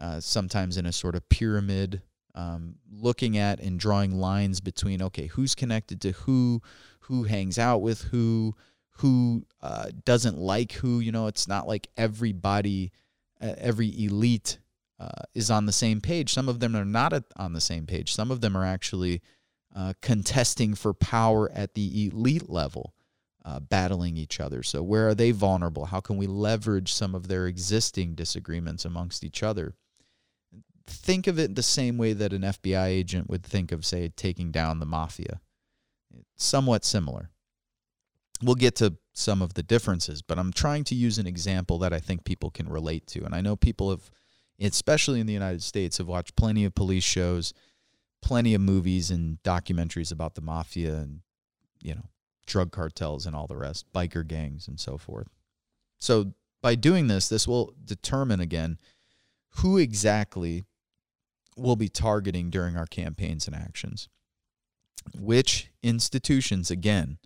uh, 0.00 0.18
sometimes 0.18 0.76
in 0.76 0.86
a 0.86 0.92
sort 0.92 1.14
of 1.14 1.28
pyramid, 1.28 2.02
um, 2.34 2.76
looking 2.90 3.36
at 3.36 3.60
and 3.60 3.78
drawing 3.78 4.12
lines 4.18 4.60
between 4.60 5.02
okay, 5.02 5.26
who's 5.26 5.54
connected 5.54 6.00
to 6.00 6.12
who, 6.12 6.62
who 7.00 7.24
hangs 7.24 7.58
out 7.58 7.82
with 7.82 8.02
who, 8.02 8.54
who 8.96 9.44
uh, 9.60 9.86
doesn't 10.04 10.38
like 10.38 10.72
who. 10.72 11.00
You 11.00 11.12
know, 11.12 11.26
it's 11.26 11.46
not 11.46 11.68
like 11.68 11.88
everybody, 11.96 12.92
uh, 13.40 13.54
every 13.58 13.88
elite 14.04 14.58
uh, 14.98 15.22
is 15.34 15.50
on 15.50 15.66
the 15.66 15.72
same 15.72 16.00
page. 16.00 16.32
Some 16.32 16.48
of 16.48 16.60
them 16.60 16.74
are 16.74 16.84
not 16.84 17.12
on 17.36 17.52
the 17.52 17.60
same 17.60 17.86
page. 17.86 18.14
Some 18.14 18.30
of 18.30 18.40
them 18.40 18.56
are 18.56 18.64
actually 18.64 19.20
uh, 19.76 19.92
contesting 20.00 20.74
for 20.74 20.94
power 20.94 21.50
at 21.52 21.74
the 21.74 22.06
elite 22.06 22.48
level 22.48 22.94
uh, 23.44 23.60
battling 23.60 24.16
each 24.16 24.40
other. 24.40 24.62
So, 24.62 24.82
where 24.82 25.08
are 25.08 25.14
they 25.14 25.30
vulnerable? 25.30 25.86
How 25.86 26.00
can 26.00 26.16
we 26.16 26.26
leverage 26.26 26.92
some 26.92 27.14
of 27.14 27.28
their 27.28 27.46
existing 27.46 28.14
disagreements 28.14 28.84
amongst 28.84 29.24
each 29.24 29.42
other? 29.42 29.74
Think 30.86 31.26
of 31.26 31.38
it 31.38 31.54
the 31.54 31.62
same 31.62 31.98
way 31.98 32.12
that 32.12 32.32
an 32.32 32.42
FBI 32.42 32.86
agent 32.86 33.28
would 33.28 33.44
think 33.44 33.72
of, 33.72 33.84
say, 33.84 34.08
taking 34.08 34.50
down 34.50 34.78
the 34.78 34.86
mafia. 34.86 35.40
It's 36.12 36.44
somewhat 36.44 36.84
similar. 36.84 37.30
We'll 38.42 38.56
get 38.56 38.76
to 38.76 38.96
some 39.12 39.42
of 39.42 39.54
the 39.54 39.62
differences, 39.62 40.22
but 40.22 40.38
I'm 40.38 40.52
trying 40.52 40.84
to 40.84 40.94
use 40.94 41.18
an 41.18 41.26
example 41.26 41.78
that 41.78 41.92
I 41.92 42.00
think 42.00 42.24
people 42.24 42.50
can 42.50 42.68
relate 42.68 43.06
to. 43.08 43.24
And 43.24 43.34
I 43.34 43.40
know 43.40 43.54
people 43.54 43.90
have, 43.90 44.10
especially 44.60 45.20
in 45.20 45.26
the 45.26 45.32
United 45.32 45.62
States, 45.62 45.98
have 45.98 46.08
watched 46.08 46.34
plenty 46.34 46.64
of 46.64 46.74
police 46.74 47.04
shows, 47.04 47.52
plenty 48.20 48.54
of 48.54 48.60
movies 48.60 49.10
and 49.10 49.40
documentaries 49.42 50.10
about 50.10 50.34
the 50.34 50.40
mafia 50.40 50.94
and, 50.94 51.20
you 51.80 51.94
know, 51.94 52.08
drug 52.52 52.70
cartels 52.70 53.24
and 53.24 53.34
all 53.34 53.46
the 53.46 53.56
rest, 53.56 53.90
biker 53.94 54.26
gangs 54.26 54.68
and 54.68 54.78
so 54.78 54.98
forth. 54.98 55.28
So 55.98 56.34
by 56.60 56.74
doing 56.74 57.06
this, 57.08 57.28
this 57.28 57.48
will 57.48 57.74
determine 57.82 58.40
again 58.40 58.78
who 59.56 59.78
exactly 59.78 60.64
we'll 61.56 61.76
be 61.76 61.88
targeting 61.88 62.50
during 62.50 62.76
our 62.76 62.86
campaigns 62.86 63.46
and 63.46 63.56
actions. 63.56 64.08
Which 65.18 65.70
institutions, 65.82 66.70
again, 66.70 67.18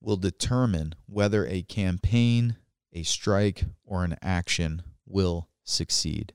will 0.00 0.16
determine 0.16 0.94
whether 1.06 1.44
a 1.46 1.62
campaign, 1.62 2.56
a 2.92 3.02
strike, 3.02 3.64
or 3.84 4.04
an 4.04 4.16
action 4.22 4.82
will 5.04 5.48
succeed. 5.64 6.32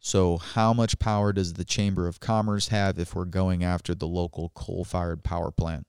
So, 0.00 0.38
how 0.38 0.72
much 0.72 0.98
power 0.98 1.32
does 1.32 1.52
the 1.52 1.64
Chamber 1.64 2.08
of 2.08 2.20
Commerce 2.20 2.68
have 2.68 2.98
if 2.98 3.14
we're 3.14 3.26
going 3.26 3.62
after 3.62 3.94
the 3.94 4.08
local 4.08 4.48
coal 4.54 4.84
fired 4.84 5.22
power 5.22 5.50
plant? 5.50 5.86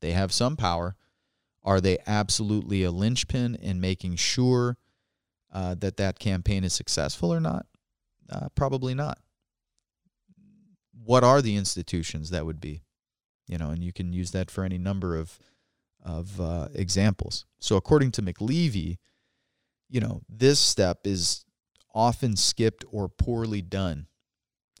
They 0.00 0.12
have 0.12 0.32
some 0.32 0.56
power. 0.56 0.96
Are 1.62 1.80
they 1.80 1.98
absolutely 2.06 2.82
a 2.82 2.90
linchpin 2.90 3.56
in 3.56 3.80
making 3.80 4.16
sure 4.16 4.78
uh, 5.52 5.74
that 5.76 5.96
that 5.96 6.18
campaign 6.18 6.64
is 6.64 6.72
successful 6.72 7.32
or 7.32 7.40
not? 7.40 7.66
Uh, 8.30 8.48
probably 8.54 8.94
not. 8.94 9.18
What 11.04 11.24
are 11.24 11.42
the 11.42 11.56
institutions 11.56 12.30
that 12.30 12.46
would 12.46 12.60
be? 12.60 12.82
You 13.46 13.58
know, 13.58 13.70
and 13.70 13.82
you 13.82 13.92
can 13.92 14.12
use 14.12 14.30
that 14.32 14.50
for 14.50 14.64
any 14.64 14.78
number 14.78 15.16
of 15.16 15.38
of 16.04 16.40
uh, 16.40 16.68
examples. 16.74 17.44
So, 17.58 17.76
according 17.76 18.12
to 18.12 18.22
McAlevey, 18.22 18.98
you 19.88 20.00
know, 20.00 20.22
this 20.28 20.60
step 20.60 21.06
is 21.06 21.44
often 21.94 22.36
skipped 22.36 22.84
or 22.90 23.08
poorly 23.08 23.62
done. 23.62 24.06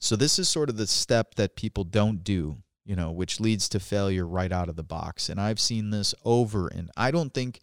So, 0.00 0.16
this 0.16 0.38
is 0.38 0.48
sort 0.48 0.70
of 0.70 0.76
the 0.76 0.86
step 0.86 1.34
that 1.34 1.56
people 1.56 1.84
don't 1.84 2.22
do 2.22 2.62
you 2.88 2.96
know, 2.96 3.12
which 3.12 3.38
leads 3.38 3.68
to 3.68 3.78
failure 3.78 4.26
right 4.26 4.50
out 4.50 4.70
of 4.70 4.76
the 4.76 4.82
box. 4.82 5.28
And 5.28 5.38
I've 5.38 5.60
seen 5.60 5.90
this 5.90 6.14
over 6.24 6.68
and 6.68 6.90
I 6.96 7.10
don't 7.10 7.34
think 7.34 7.60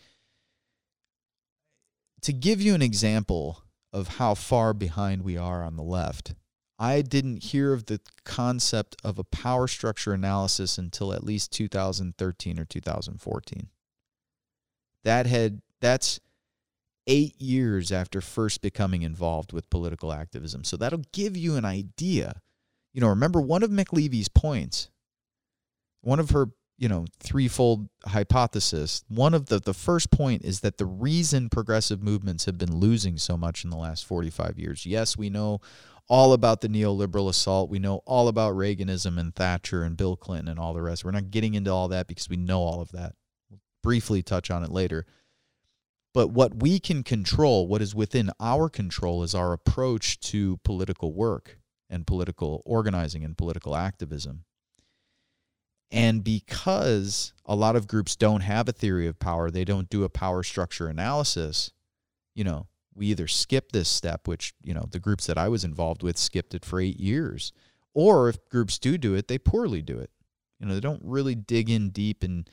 to 2.21 2.31
give 2.31 2.61
you 2.61 2.75
an 2.75 2.83
example 2.83 3.63
of 3.91 4.07
how 4.19 4.35
far 4.35 4.71
behind 4.71 5.23
we 5.23 5.35
are 5.35 5.63
on 5.63 5.77
the 5.77 5.83
left, 5.83 6.35
I 6.77 7.01
didn't 7.01 7.41
hear 7.43 7.73
of 7.73 7.87
the 7.87 8.01
concept 8.23 8.97
of 9.03 9.17
a 9.17 9.23
power 9.23 9.67
structure 9.67 10.13
analysis 10.13 10.77
until 10.77 11.11
at 11.11 11.23
least 11.23 11.51
2013 11.53 12.59
or 12.59 12.65
2014. 12.65 13.69
That 15.03 15.25
had 15.25 15.61
that's 15.81 16.19
8 17.07 17.41
years 17.41 17.91
after 17.91 18.21
first 18.21 18.61
becoming 18.61 19.01
involved 19.01 19.53
with 19.53 19.71
political 19.71 20.13
activism. 20.13 20.63
So 20.63 20.77
that'll 20.77 21.03
give 21.11 21.35
you 21.35 21.55
an 21.55 21.65
idea. 21.65 22.41
You 22.93 23.01
know, 23.01 23.07
remember 23.07 23.41
one 23.41 23.63
of 23.63 23.71
McAlevey's 23.71 24.29
points 24.29 24.89
one 26.05 26.19
of 26.19 26.29
her 26.29 26.49
you 26.77 26.87
know 26.87 27.05
threefold 27.19 27.89
hypothesis. 28.05 29.03
One 29.07 29.33
of 29.33 29.47
the 29.47 29.59
the 29.59 29.73
first 29.73 30.11
point 30.11 30.43
is 30.43 30.59
that 30.61 30.77
the 30.77 30.85
reason 30.85 31.49
progressive 31.49 32.01
movements 32.01 32.45
have 32.45 32.57
been 32.57 32.77
losing 32.77 33.17
so 33.17 33.37
much 33.37 33.63
in 33.63 33.69
the 33.69 33.77
last 33.77 34.05
45 34.05 34.59
years. 34.59 34.85
Yes 34.85 35.17
we 35.17 35.29
know 35.29 35.61
all 36.07 36.33
about 36.33 36.61
the 36.61 36.69
neoliberal 36.69 37.29
assault. 37.29 37.69
We 37.69 37.79
know 37.79 38.01
all 38.05 38.27
about 38.27 38.53
reaganism 38.53 39.17
and 39.17 39.33
thatcher 39.33 39.83
and 39.83 39.97
bill 39.97 40.15
clinton 40.15 40.47
and 40.47 40.59
all 40.59 40.73
the 40.73 40.81
rest. 40.81 41.03
We're 41.03 41.11
not 41.11 41.31
getting 41.31 41.55
into 41.55 41.71
all 41.71 41.87
that 41.87 42.07
because 42.07 42.29
we 42.29 42.37
know 42.37 42.61
all 42.61 42.81
of 42.81 42.91
that. 42.91 43.13
We'll 43.49 43.59
briefly 43.81 44.21
touch 44.21 44.51
on 44.51 44.63
it 44.63 44.71
later. 44.71 45.05
But 46.13 46.29
what 46.29 46.61
we 46.61 46.79
can 46.79 47.03
control 47.03 47.67
what 47.67 47.81
is 47.81 47.95
within 47.95 48.31
our 48.39 48.69
control 48.69 49.23
is 49.23 49.33
our 49.33 49.51
approach 49.51 50.19
to 50.31 50.57
political 50.63 51.13
work 51.13 51.57
and 51.89 52.05
political 52.05 52.61
organizing 52.65 53.23
and 53.23 53.37
political 53.37 53.75
activism 53.75 54.45
and 55.95 56.25
because 56.25 57.31
a 57.45 57.55
lot 57.55 57.77
of 57.77 57.87
groups 57.87 58.17
don't 58.17 58.41
have 58.41 58.67
a 58.67 58.73
theory 58.73 59.07
of 59.07 59.17
power, 59.17 59.49
they 59.49 59.63
don't 59.63 59.89
do 59.89 60.03
a 60.03 60.09
power 60.09 60.43
structure 60.43 60.87
analysis, 60.87 61.71
you 62.35 62.43
know, 62.43 62.67
we 62.93 63.07
either 63.07 63.29
skip 63.29 63.71
this 63.71 63.87
step, 63.87 64.27
which, 64.27 64.53
you 64.61 64.73
know, 64.73 64.87
the 64.91 64.99
groups 64.99 65.25
that 65.27 65.37
I 65.37 65.47
was 65.47 65.63
involved 65.63 66.03
with 66.03 66.17
skipped 66.17 66.53
it 66.53 66.65
for 66.65 66.81
eight 66.81 66.99
years, 66.99 67.53
or 67.93 68.27
if 68.27 68.49
groups 68.49 68.77
do 68.77 68.97
do 68.97 69.15
it, 69.15 69.29
they 69.29 69.37
poorly 69.37 69.81
do 69.81 69.97
it. 69.97 70.11
You 70.59 70.67
know, 70.67 70.73
they 70.73 70.81
don't 70.81 71.01
really 71.03 71.33
dig 71.33 71.69
in 71.69 71.89
deep 71.91 72.23
and 72.23 72.49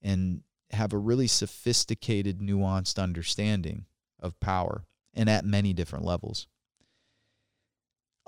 and 0.00 0.42
have 0.70 0.92
a 0.92 0.98
really 0.98 1.26
sophisticated, 1.26 2.38
nuanced 2.38 3.02
understanding 3.02 3.86
of 4.20 4.38
power 4.38 4.84
and 5.12 5.28
at 5.28 5.44
many 5.44 5.72
different 5.72 6.04
levels. 6.04 6.46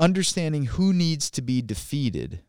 Understanding 0.00 0.64
who 0.64 0.92
needs 0.92 1.30
to 1.30 1.42
be 1.42 1.62
defeated, 1.62 2.40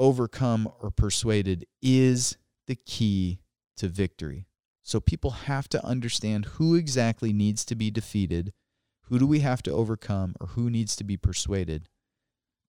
overcome, 0.00 0.68
or 0.80 0.90
persuaded 0.90 1.66
is 1.80 2.36
the 2.66 2.74
key 2.74 3.38
to 3.76 3.86
victory. 3.86 4.46
So 4.82 4.98
people 4.98 5.30
have 5.30 5.68
to 5.68 5.84
understand 5.84 6.46
who 6.46 6.74
exactly 6.74 7.32
needs 7.32 7.64
to 7.66 7.76
be 7.76 7.90
defeated, 7.90 8.52
who 9.02 9.18
do 9.18 9.26
we 9.26 9.40
have 9.40 9.62
to 9.62 9.72
overcome, 9.72 10.34
or 10.40 10.48
who 10.48 10.70
needs 10.70 10.96
to 10.96 11.04
be 11.04 11.16
persuaded. 11.16 11.88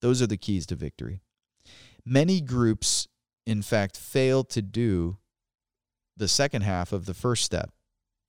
Those 0.01 0.21
are 0.21 0.27
the 0.27 0.37
keys 0.37 0.65
to 0.67 0.75
victory. 0.75 1.21
Many 2.05 2.41
groups, 2.41 3.07
in 3.45 3.61
fact, 3.61 3.97
fail 3.97 4.43
to 4.45 4.61
do 4.61 5.17
the 6.17 6.27
second 6.27 6.63
half 6.63 6.91
of 6.91 7.05
the 7.05 7.13
first 7.13 7.43
step, 7.43 7.71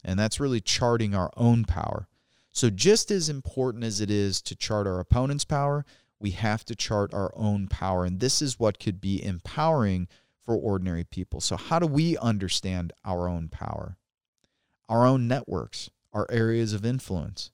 and 0.05 0.19
that's 0.19 0.41
really 0.41 0.61
charting 0.61 1.15
our 1.15 1.31
own 1.37 1.65
power. 1.65 2.09
So, 2.51 2.69
just 2.69 3.11
as 3.11 3.29
important 3.31 3.83
as 3.83 4.01
it 4.01 4.11
is 4.11 4.43
to 4.43 4.55
chart 4.55 4.87
our 4.87 5.01
opponent's 5.01 5.45
power, 5.45 5.87
we 6.23 6.31
have 6.31 6.65
to 6.65 6.77
chart 6.77 7.13
our 7.13 7.33
own 7.35 7.67
power. 7.67 8.05
And 8.05 8.21
this 8.21 8.41
is 8.41 8.59
what 8.59 8.79
could 8.79 9.01
be 9.01 9.23
empowering 9.23 10.07
for 10.47 10.55
ordinary 10.55 11.05
people. 11.05 11.41
So, 11.41 11.57
how 11.57 11.81
do 11.81 11.87
we 11.87 12.17
understand 12.17 12.93
our 13.05 13.29
own 13.29 13.49
power, 13.49 13.99
our 14.89 15.05
own 15.05 15.27
networks, 15.27 15.91
our 16.13 16.27
areas 16.31 16.73
of 16.73 16.87
influence? 16.87 17.51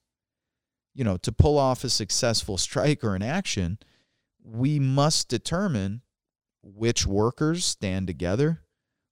You 0.94 1.02
know, 1.02 1.16
to 1.16 1.32
pull 1.32 1.58
off 1.58 1.82
a 1.82 1.88
successful 1.88 2.58
strike 2.58 3.02
or 3.02 3.14
an 3.14 3.22
action, 3.22 3.78
we 4.44 4.78
must 4.78 5.28
determine 5.28 6.02
which 6.62 7.06
workers 7.06 7.64
stand 7.64 8.06
together, 8.06 8.60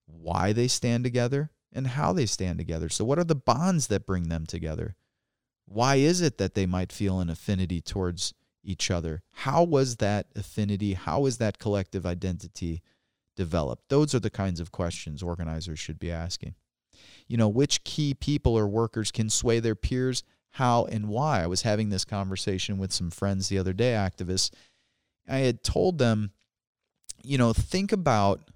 why 0.05 0.53
they 0.53 0.67
stand 0.67 1.03
together, 1.03 1.49
and 1.73 1.87
how 1.87 2.13
they 2.13 2.25
stand 2.25 2.59
together. 2.59 2.89
So, 2.89 3.05
what 3.05 3.17
are 3.17 3.23
the 3.23 3.35
bonds 3.35 3.87
that 3.87 4.05
bring 4.05 4.29
them 4.29 4.45
together? 4.45 4.95
Why 5.65 5.95
is 5.95 6.21
it 6.21 6.37
that 6.37 6.53
they 6.53 6.65
might 6.65 6.91
feel 6.91 7.19
an 7.19 7.29
affinity 7.29 7.81
towards 7.81 8.33
each 8.67 8.91
other? 8.91 9.23
How 9.31 9.63
was 9.63 9.95
that 9.95 10.27
affinity? 10.35 10.93
How 10.93 11.25
is 11.25 11.37
that 11.37 11.57
collective 11.57 12.05
identity 12.05 12.83
developed? 13.35 13.89
Those 13.89 14.13
are 14.13 14.19
the 14.19 14.29
kinds 14.29 14.59
of 14.59 14.71
questions 14.71 15.23
organizers 15.23 15.79
should 15.79 15.97
be 15.97 16.11
asking. 16.11 16.53
You 17.27 17.37
know, 17.37 17.47
which 17.47 17.83
key 17.83 18.13
people 18.13 18.55
or 18.55 18.67
workers 18.67 19.11
can 19.11 19.29
sway 19.29 19.59
their 19.59 19.75
peers? 19.75 20.23
How 20.51 20.85
and 20.85 21.07
why? 21.07 21.41
I 21.41 21.47
was 21.47 21.61
having 21.61 21.89
this 21.89 22.05
conversation 22.05 22.77
with 22.77 22.91
some 22.91 23.09
friends 23.09 23.47
the 23.47 23.57
other 23.57 23.73
day, 23.73 23.91
activists. 23.93 24.51
I 25.27 25.37
had 25.39 25.63
told 25.63 25.97
them, 25.97 26.31
you 27.23 27.37
know, 27.37 27.53
think 27.53 27.91
about 27.91 28.51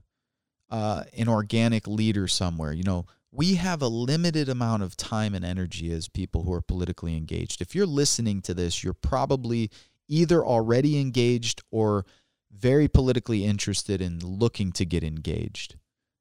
uh, 0.69 1.03
an 1.17 1.27
organic 1.27 1.87
leader 1.87 2.27
somewhere. 2.27 2.73
You 2.73 2.83
know, 2.83 3.05
we 3.31 3.55
have 3.55 3.81
a 3.81 3.87
limited 3.87 4.49
amount 4.49 4.83
of 4.83 4.97
time 4.97 5.33
and 5.35 5.45
energy 5.45 5.91
as 5.91 6.09
people 6.09 6.43
who 6.43 6.53
are 6.53 6.61
politically 6.61 7.15
engaged. 7.15 7.61
If 7.61 7.75
you're 7.75 7.85
listening 7.85 8.41
to 8.43 8.53
this, 8.53 8.83
you're 8.83 8.93
probably 8.93 9.69
either 10.11 10.45
already 10.45 10.99
engaged 10.99 11.63
or 11.71 12.05
very 12.53 12.87
politically 12.87 13.45
interested 13.45 14.01
in 14.01 14.19
looking 14.19 14.71
to 14.73 14.85
get 14.85 15.03
engaged. 15.03 15.77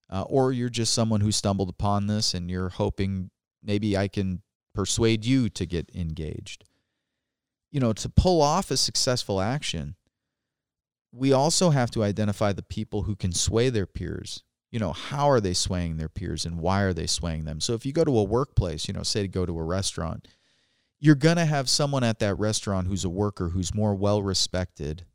Uh, 0.08 0.22
or 0.22 0.52
you're 0.52 0.68
just 0.68 0.94
someone 0.94 1.20
who 1.20 1.32
stumbled 1.32 1.68
upon 1.68 2.06
this 2.06 2.32
and 2.32 2.50
you're 2.50 2.68
hoping 2.68 3.30
maybe 3.62 3.96
I 3.96 4.08
can 4.08 4.42
persuade 4.74 5.24
you 5.24 5.48
to 5.50 5.66
get 5.66 5.90
engaged. 5.94 6.64
You 7.72 7.80
know, 7.80 7.92
to 7.92 8.08
pull 8.08 8.40
off 8.40 8.70
a 8.70 8.76
successful 8.76 9.40
action, 9.40 9.96
we 11.12 11.32
also 11.32 11.70
have 11.70 11.90
to 11.92 12.04
identify 12.04 12.52
the 12.52 12.62
people 12.62 13.02
who 13.02 13.16
can 13.16 13.32
sway 13.32 13.70
their 13.70 13.86
peers. 13.86 14.42
You 14.70 14.78
know, 14.78 14.92
how 14.92 15.28
are 15.28 15.40
they 15.40 15.54
swaying 15.54 15.96
their 15.96 16.08
peers 16.08 16.44
and 16.46 16.58
why 16.58 16.82
are 16.82 16.92
they 16.92 17.06
swaying 17.06 17.44
them? 17.44 17.60
So 17.60 17.74
if 17.74 17.84
you 17.84 17.92
go 17.92 18.04
to 18.04 18.18
a 18.18 18.24
workplace, 18.24 18.86
you 18.86 18.94
know, 18.94 19.02
say 19.02 19.22
to 19.22 19.28
go 19.28 19.44
to 19.44 19.58
a 19.58 19.64
restaurant, 19.64 20.28
you're 21.00 21.14
going 21.14 21.36
to 21.36 21.46
have 21.46 21.68
someone 21.68 22.04
at 22.04 22.18
that 22.18 22.38
restaurant 22.38 22.86
who's 22.86 23.04
a 23.04 23.10
worker 23.10 23.48
who's 23.48 23.74
more 23.74 23.94
well 23.94 24.22
respected 24.22 25.06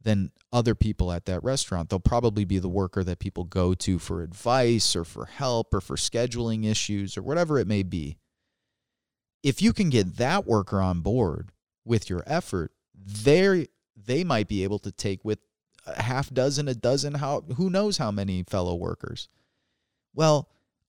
than 0.00 0.30
other 0.52 0.76
people 0.76 1.10
at 1.10 1.24
that 1.26 1.42
restaurant. 1.42 1.90
They'll 1.90 1.98
probably 1.98 2.44
be 2.44 2.60
the 2.60 2.68
worker 2.68 3.02
that 3.02 3.18
people 3.18 3.42
go 3.42 3.74
to 3.74 3.98
for 3.98 4.22
advice 4.22 4.94
or 4.94 5.04
for 5.04 5.26
help 5.26 5.74
or 5.74 5.80
for 5.80 5.96
scheduling 5.96 6.64
issues 6.64 7.16
or 7.18 7.22
whatever 7.22 7.58
it 7.58 7.66
may 7.66 7.82
be. 7.82 8.16
If 9.42 9.60
you 9.60 9.72
can 9.72 9.90
get 9.90 10.16
that 10.16 10.46
worker 10.46 10.80
on 10.80 11.00
board 11.00 11.50
with 11.84 12.08
your 12.08 12.22
effort, 12.26 12.70
they 12.94 13.66
they 13.96 14.22
might 14.22 14.46
be 14.46 14.62
able 14.62 14.78
to 14.80 14.92
take 14.92 15.24
with 15.24 15.40
a 15.86 16.02
half 16.02 16.32
dozen, 16.32 16.68
a 16.68 16.74
dozen, 16.74 17.14
how 17.14 17.40
who 17.56 17.68
knows 17.68 17.98
how 17.98 18.12
many 18.12 18.44
fellow 18.44 18.76
workers. 18.76 19.28
Well, 20.14 20.48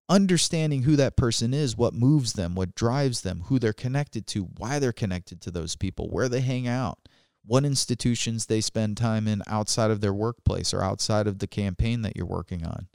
understanding 0.09 0.83
who 0.83 0.95
that 0.95 1.17
person 1.17 1.53
is, 1.53 1.75
what 1.75 1.93
moves 1.93 2.33
them, 2.33 2.55
what 2.55 2.75
drives 2.75 3.21
them, 3.21 3.43
who 3.45 3.59
they're 3.59 3.73
connected 3.73 4.25
to, 4.27 4.43
why 4.57 4.79
they're 4.79 4.93
connected 4.93 5.41
to 5.41 5.51
those 5.51 5.75
people, 5.75 6.07
where 6.09 6.29
they 6.29 6.41
hang 6.41 6.67
out, 6.67 6.99
what 7.45 7.65
institutions 7.65 8.45
they 8.45 8.61
spend 8.61 8.97
time 8.97 9.27
in 9.27 9.41
outside 9.47 9.91
of 9.91 10.01
their 10.01 10.13
workplace 10.13 10.73
or 10.73 10.81
outside 10.81 11.27
of 11.27 11.39
the 11.39 11.47
campaign 11.47 12.01
that 12.01 12.15
you're 12.15 12.25
working 12.25 12.65
on. 12.65 12.87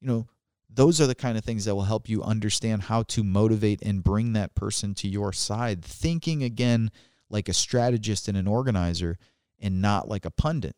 You 0.00 0.08
know, 0.08 0.26
those 0.72 1.00
are 1.00 1.06
the 1.06 1.14
kind 1.14 1.36
of 1.36 1.44
things 1.44 1.64
that 1.64 1.74
will 1.74 1.82
help 1.82 2.08
you 2.08 2.22
understand 2.22 2.82
how 2.82 3.02
to 3.04 3.24
motivate 3.24 3.82
and 3.82 4.04
bring 4.04 4.32
that 4.32 4.54
person 4.54 4.94
to 4.96 5.08
your 5.08 5.32
side, 5.32 5.84
thinking 5.84 6.42
again 6.42 6.90
like 7.28 7.48
a 7.48 7.54
strategist 7.54 8.28
and 8.28 8.36
an 8.36 8.46
organizer 8.46 9.18
and 9.58 9.82
not 9.82 10.08
like 10.08 10.24
a 10.24 10.30
pundit. 10.30 10.76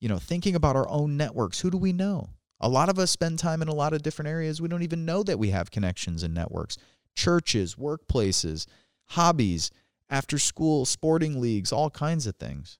You 0.00 0.08
know, 0.08 0.18
thinking 0.18 0.54
about 0.54 0.76
our 0.76 0.88
own 0.88 1.16
networks. 1.16 1.60
Who 1.60 1.70
do 1.70 1.78
we 1.78 1.92
know? 1.92 2.30
A 2.60 2.68
lot 2.68 2.88
of 2.88 2.98
us 2.98 3.10
spend 3.10 3.38
time 3.38 3.62
in 3.62 3.68
a 3.68 3.74
lot 3.74 3.92
of 3.92 4.02
different 4.02 4.28
areas. 4.28 4.60
We 4.60 4.68
don't 4.68 4.82
even 4.82 5.04
know 5.04 5.22
that 5.22 5.38
we 5.38 5.50
have 5.50 5.70
connections 5.70 6.22
and 6.22 6.34
networks. 6.34 6.78
Churches, 7.14 7.74
workplaces, 7.74 8.66
hobbies, 9.06 9.70
after 10.08 10.38
school, 10.38 10.84
sporting 10.84 11.40
leagues, 11.40 11.72
all 11.72 11.90
kinds 11.90 12.26
of 12.26 12.36
things. 12.36 12.78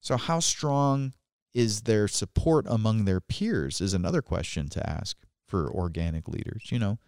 So, 0.00 0.16
how 0.16 0.40
strong 0.40 1.14
is 1.54 1.82
their 1.82 2.08
support 2.08 2.66
among 2.68 3.04
their 3.04 3.20
peers 3.20 3.80
is 3.80 3.94
another 3.94 4.20
question 4.20 4.68
to 4.68 4.90
ask 4.90 5.16
for 5.46 5.70
organic 5.70 6.28
leaders. 6.28 6.68
You 6.70 6.78
know, 6.80 6.98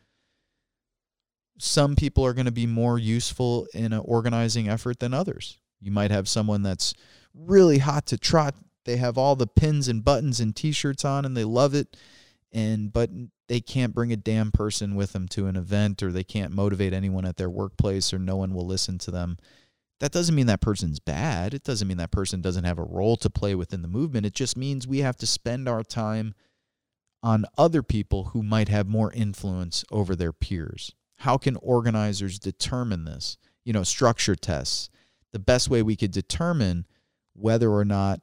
some 1.59 1.97
people 1.97 2.25
are 2.25 2.33
going 2.33 2.47
to 2.47 2.53
be 2.53 2.67
more 2.67 2.99
useful 2.99 3.67
in 3.75 3.93
an 3.93 4.03
organizing 4.05 4.69
effort 4.69 5.01
than 5.01 5.13
others. 5.13 5.59
You 5.81 5.91
might 5.91 6.11
have 6.11 6.29
someone 6.29 6.63
that's 6.63 6.95
really 7.35 7.79
hot 7.79 8.07
to 8.07 8.19
trot. 8.19 8.55
They 8.87 8.97
have 8.97 9.19
all 9.19 9.37
the 9.37 9.47
pins 9.47 9.89
and 9.89 10.05
buttons 10.05 10.41
and 10.41 10.57
t-shirts 10.57 11.05
on 11.05 11.25
and 11.25 11.37
they 11.37 11.45
love 11.45 11.75
it 11.75 11.97
and 12.53 12.93
but 12.93 13.11
they 13.49 13.61
can't 13.61 13.95
bring 13.95 14.13
a 14.13 14.17
damn 14.17 14.51
person 14.51 14.95
with 14.95 15.13
them 15.13 15.29
to 15.29 15.47
an 15.47 15.57
event 15.57 16.03
or 16.03 16.11
they 16.11 16.25
can't 16.25 16.53
motivate 16.53 16.93
anyone 16.93 17.25
at 17.27 17.37
their 17.37 17.51
workplace 17.51 18.13
or 18.13 18.19
no 18.19 18.37
one 18.37 18.55
will 18.55 18.67
listen 18.67 18.99
to 18.99 19.11
them. 19.11 19.37
That 20.01 20.13
doesn't 20.13 20.35
mean 20.35 20.47
that 20.47 20.61
person's 20.61 20.99
bad. 20.99 21.55
It 21.55 21.63
doesn't 21.63 21.87
mean 21.87 21.97
that 21.99 22.11
person 22.11 22.41
doesn't 22.41 22.65
have 22.65 22.79
a 22.79 22.85
role 22.85 23.17
to 23.19 23.31
play 23.31 23.55
within 23.55 23.83
the 23.83 23.89
movement. 23.89 24.27
It 24.27 24.35
just 24.35 24.57
means 24.57 24.87
we 24.87 24.99
have 24.99 25.17
to 25.19 25.27
spend 25.27 25.69
our 25.69 25.83
time 25.83 26.35
on 27.23 27.47
other 27.57 27.83
people 27.83 28.25
who 28.25 28.43
might 28.43 28.69
have 28.69 28.87
more 28.87 29.13
influence 29.13 29.85
over 29.91 30.15
their 30.15 30.33
peers. 30.33 30.95
How 31.21 31.39
can 31.39 31.57
organizers 31.57 32.39
determine 32.39 33.05
this? 33.05 33.39
You 33.65 33.73
know, 33.73 33.83
structure 33.83 34.37
tests. 34.37 34.91
The 35.33 35.39
best 35.39 35.71
way 35.71 35.83
we 35.83 35.97
could 35.97 36.13
determine 36.13 36.87
whether 37.35 37.71
or 37.71 37.85
not 37.85 38.21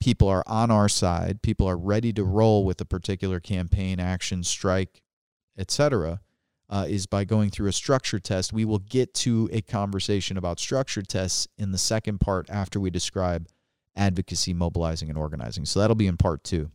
people 0.00 0.28
are 0.28 0.44
on 0.46 0.70
our 0.70 0.88
side, 0.88 1.42
people 1.42 1.66
are 1.66 1.76
ready 1.76 2.12
to 2.12 2.24
roll 2.24 2.64
with 2.64 2.80
a 2.80 2.84
particular 2.84 3.40
campaign, 3.40 4.00
action, 4.00 4.42
strike, 4.42 5.02
etc., 5.58 6.20
uh, 6.68 6.84
is 6.88 7.06
by 7.06 7.24
going 7.24 7.50
through 7.50 7.68
a 7.68 7.72
structure 7.72 8.18
test. 8.18 8.52
We 8.52 8.64
will 8.64 8.80
get 8.80 9.14
to 9.14 9.48
a 9.52 9.60
conversation 9.60 10.36
about 10.36 10.58
structure 10.58 11.02
tests 11.02 11.46
in 11.56 11.70
the 11.70 11.78
second 11.78 12.18
part 12.18 12.50
after 12.50 12.80
we 12.80 12.90
describe 12.90 13.48
advocacy, 13.94 14.52
mobilizing, 14.52 15.08
and 15.08 15.16
organizing. 15.16 15.64
So 15.64 15.80
that'll 15.80 15.96
be 15.96 16.08
in 16.08 16.16
part 16.16 16.42
two. 16.44 16.70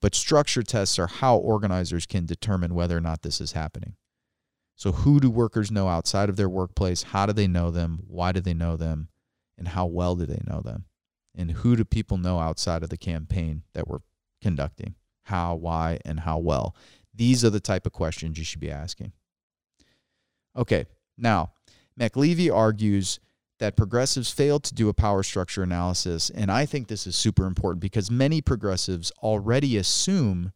But 0.00 0.14
structure 0.14 0.62
tests 0.62 0.98
are 0.98 1.06
how 1.06 1.36
organizers 1.36 2.06
can 2.06 2.26
determine 2.26 2.74
whether 2.74 2.96
or 2.96 3.00
not 3.00 3.22
this 3.22 3.40
is 3.40 3.52
happening. 3.52 3.94
So, 4.76 4.92
who 4.92 5.18
do 5.18 5.28
workers 5.28 5.72
know 5.72 5.88
outside 5.88 6.28
of 6.28 6.36
their 6.36 6.48
workplace? 6.48 7.02
How 7.02 7.26
do 7.26 7.32
they 7.32 7.48
know 7.48 7.72
them? 7.72 7.98
Why 8.06 8.30
do 8.30 8.40
they 8.40 8.54
know 8.54 8.76
them? 8.76 9.08
And 9.56 9.66
how 9.66 9.86
well 9.86 10.14
do 10.14 10.24
they 10.24 10.40
know 10.46 10.60
them? 10.60 10.84
And 11.34 11.52
who 11.52 11.76
do 11.76 11.84
people 11.84 12.18
know 12.18 12.38
outside 12.40 12.82
of 12.82 12.90
the 12.90 12.96
campaign 12.96 13.62
that 13.74 13.86
we're 13.86 14.00
conducting? 14.40 14.94
How, 15.24 15.54
why, 15.54 15.98
and 16.04 16.20
how 16.20 16.38
well? 16.38 16.74
These 17.14 17.44
are 17.44 17.50
the 17.50 17.60
type 17.60 17.86
of 17.86 17.92
questions 17.92 18.38
you 18.38 18.44
should 18.44 18.60
be 18.60 18.70
asking. 18.70 19.12
Okay, 20.56 20.86
now, 21.16 21.52
McAlevey 21.98 22.52
argues 22.54 23.20
that 23.58 23.76
progressives 23.76 24.30
failed 24.30 24.62
to 24.64 24.74
do 24.74 24.88
a 24.88 24.94
power 24.94 25.22
structure 25.22 25.62
analysis. 25.62 26.30
And 26.30 26.50
I 26.50 26.64
think 26.64 26.86
this 26.88 27.06
is 27.06 27.16
super 27.16 27.46
important 27.46 27.80
because 27.80 28.10
many 28.10 28.40
progressives 28.40 29.10
already 29.22 29.76
assume 29.76 30.52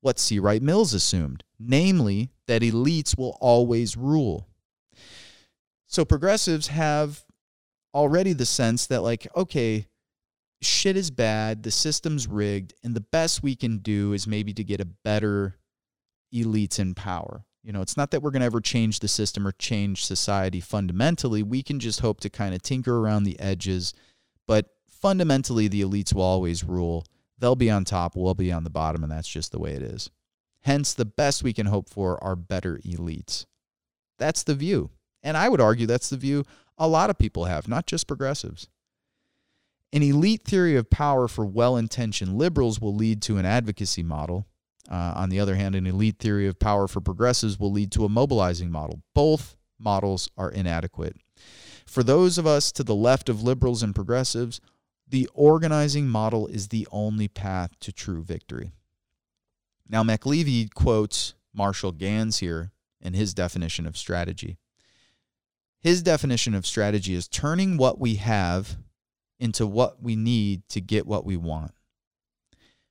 what 0.00 0.18
C. 0.18 0.38
Wright 0.38 0.62
Mills 0.62 0.94
assumed, 0.94 1.44
namely 1.58 2.30
that 2.46 2.62
elites 2.62 3.18
will 3.18 3.36
always 3.40 3.96
rule. 3.96 4.46
So 5.86 6.04
progressives 6.04 6.68
have 6.68 7.24
already 7.94 8.32
the 8.32 8.46
sense 8.46 8.86
that, 8.86 9.02
like, 9.02 9.26
okay, 9.36 9.86
shit 10.62 10.96
is 10.96 11.10
bad, 11.10 11.62
the 11.62 11.70
system's 11.70 12.26
rigged, 12.26 12.74
and 12.82 12.94
the 12.94 13.00
best 13.00 13.42
we 13.42 13.54
can 13.54 13.78
do 13.78 14.12
is 14.12 14.26
maybe 14.26 14.52
to 14.54 14.64
get 14.64 14.80
a 14.80 14.84
better 14.84 15.56
elites 16.34 16.78
in 16.78 16.94
power. 16.94 17.44
You 17.62 17.72
know, 17.72 17.82
it's 17.82 17.96
not 17.96 18.10
that 18.10 18.22
we're 18.22 18.30
going 18.30 18.40
to 18.40 18.46
ever 18.46 18.60
change 18.60 19.00
the 19.00 19.08
system 19.08 19.46
or 19.46 19.52
change 19.52 20.04
society 20.04 20.60
fundamentally. 20.60 21.42
We 21.42 21.62
can 21.62 21.78
just 21.78 22.00
hope 22.00 22.20
to 22.20 22.30
kind 22.30 22.54
of 22.54 22.62
tinker 22.62 22.98
around 22.98 23.24
the 23.24 23.38
edges. 23.38 23.92
But 24.46 24.66
fundamentally, 24.88 25.68
the 25.68 25.82
elites 25.82 26.14
will 26.14 26.22
always 26.22 26.64
rule. 26.64 27.04
They'll 27.38 27.56
be 27.56 27.70
on 27.70 27.84
top, 27.84 28.16
we'll 28.16 28.34
be 28.34 28.52
on 28.52 28.64
the 28.64 28.70
bottom, 28.70 29.02
and 29.02 29.12
that's 29.12 29.28
just 29.28 29.52
the 29.52 29.58
way 29.58 29.72
it 29.72 29.82
is. 29.82 30.10
Hence, 30.62 30.92
the 30.92 31.06
best 31.06 31.42
we 31.42 31.52
can 31.52 31.66
hope 31.66 31.88
for 31.88 32.22
are 32.22 32.36
better 32.36 32.78
elites. 32.78 33.46
That's 34.18 34.42
the 34.42 34.54
view. 34.54 34.90
And 35.22 35.36
I 35.36 35.48
would 35.48 35.60
argue 35.60 35.86
that's 35.86 36.10
the 36.10 36.16
view 36.16 36.44
a 36.80 36.88
lot 36.88 37.10
of 37.10 37.18
people 37.18 37.44
have, 37.44 37.68
not 37.68 37.86
just 37.86 38.08
progressives. 38.08 38.66
An 39.92 40.02
elite 40.02 40.42
theory 40.44 40.76
of 40.76 40.88
power 40.88 41.28
for 41.28 41.44
well 41.44 41.76
intentioned 41.76 42.38
liberals 42.38 42.80
will 42.80 42.94
lead 42.94 43.20
to 43.22 43.36
an 43.36 43.44
advocacy 43.44 44.02
model. 44.02 44.46
Uh, 44.90 45.12
on 45.14 45.28
the 45.28 45.38
other 45.38 45.54
hand, 45.56 45.74
an 45.74 45.86
elite 45.86 46.18
theory 46.18 46.46
of 46.48 46.58
power 46.58 46.88
for 46.88 47.00
progressives 47.00 47.60
will 47.60 47.70
lead 47.70 47.92
to 47.92 48.04
a 48.04 48.08
mobilizing 48.08 48.70
model. 48.70 49.02
Both 49.14 49.56
models 49.78 50.30
are 50.38 50.50
inadequate. 50.50 51.16
For 51.86 52.02
those 52.02 52.38
of 52.38 52.46
us 52.46 52.72
to 52.72 52.82
the 52.82 52.94
left 52.94 53.28
of 53.28 53.42
liberals 53.42 53.82
and 53.82 53.94
progressives, 53.94 54.60
the 55.06 55.28
organizing 55.34 56.08
model 56.08 56.46
is 56.46 56.68
the 56.68 56.88
only 56.90 57.28
path 57.28 57.78
to 57.80 57.92
true 57.92 58.22
victory. 58.22 58.72
Now, 59.88 60.04
McAlevey 60.04 60.72
quotes 60.72 61.34
Marshall 61.52 61.92
Ganz 61.92 62.38
here 62.38 62.70
in 63.00 63.14
his 63.14 63.34
definition 63.34 63.86
of 63.86 63.96
strategy. 63.96 64.56
His 65.80 66.02
definition 66.02 66.54
of 66.54 66.66
strategy 66.66 67.14
is 67.14 67.26
turning 67.26 67.76
what 67.76 67.98
we 67.98 68.16
have 68.16 68.76
into 69.38 69.66
what 69.66 70.02
we 70.02 70.14
need 70.14 70.68
to 70.68 70.80
get 70.80 71.06
what 71.06 71.24
we 71.24 71.36
want. 71.36 71.72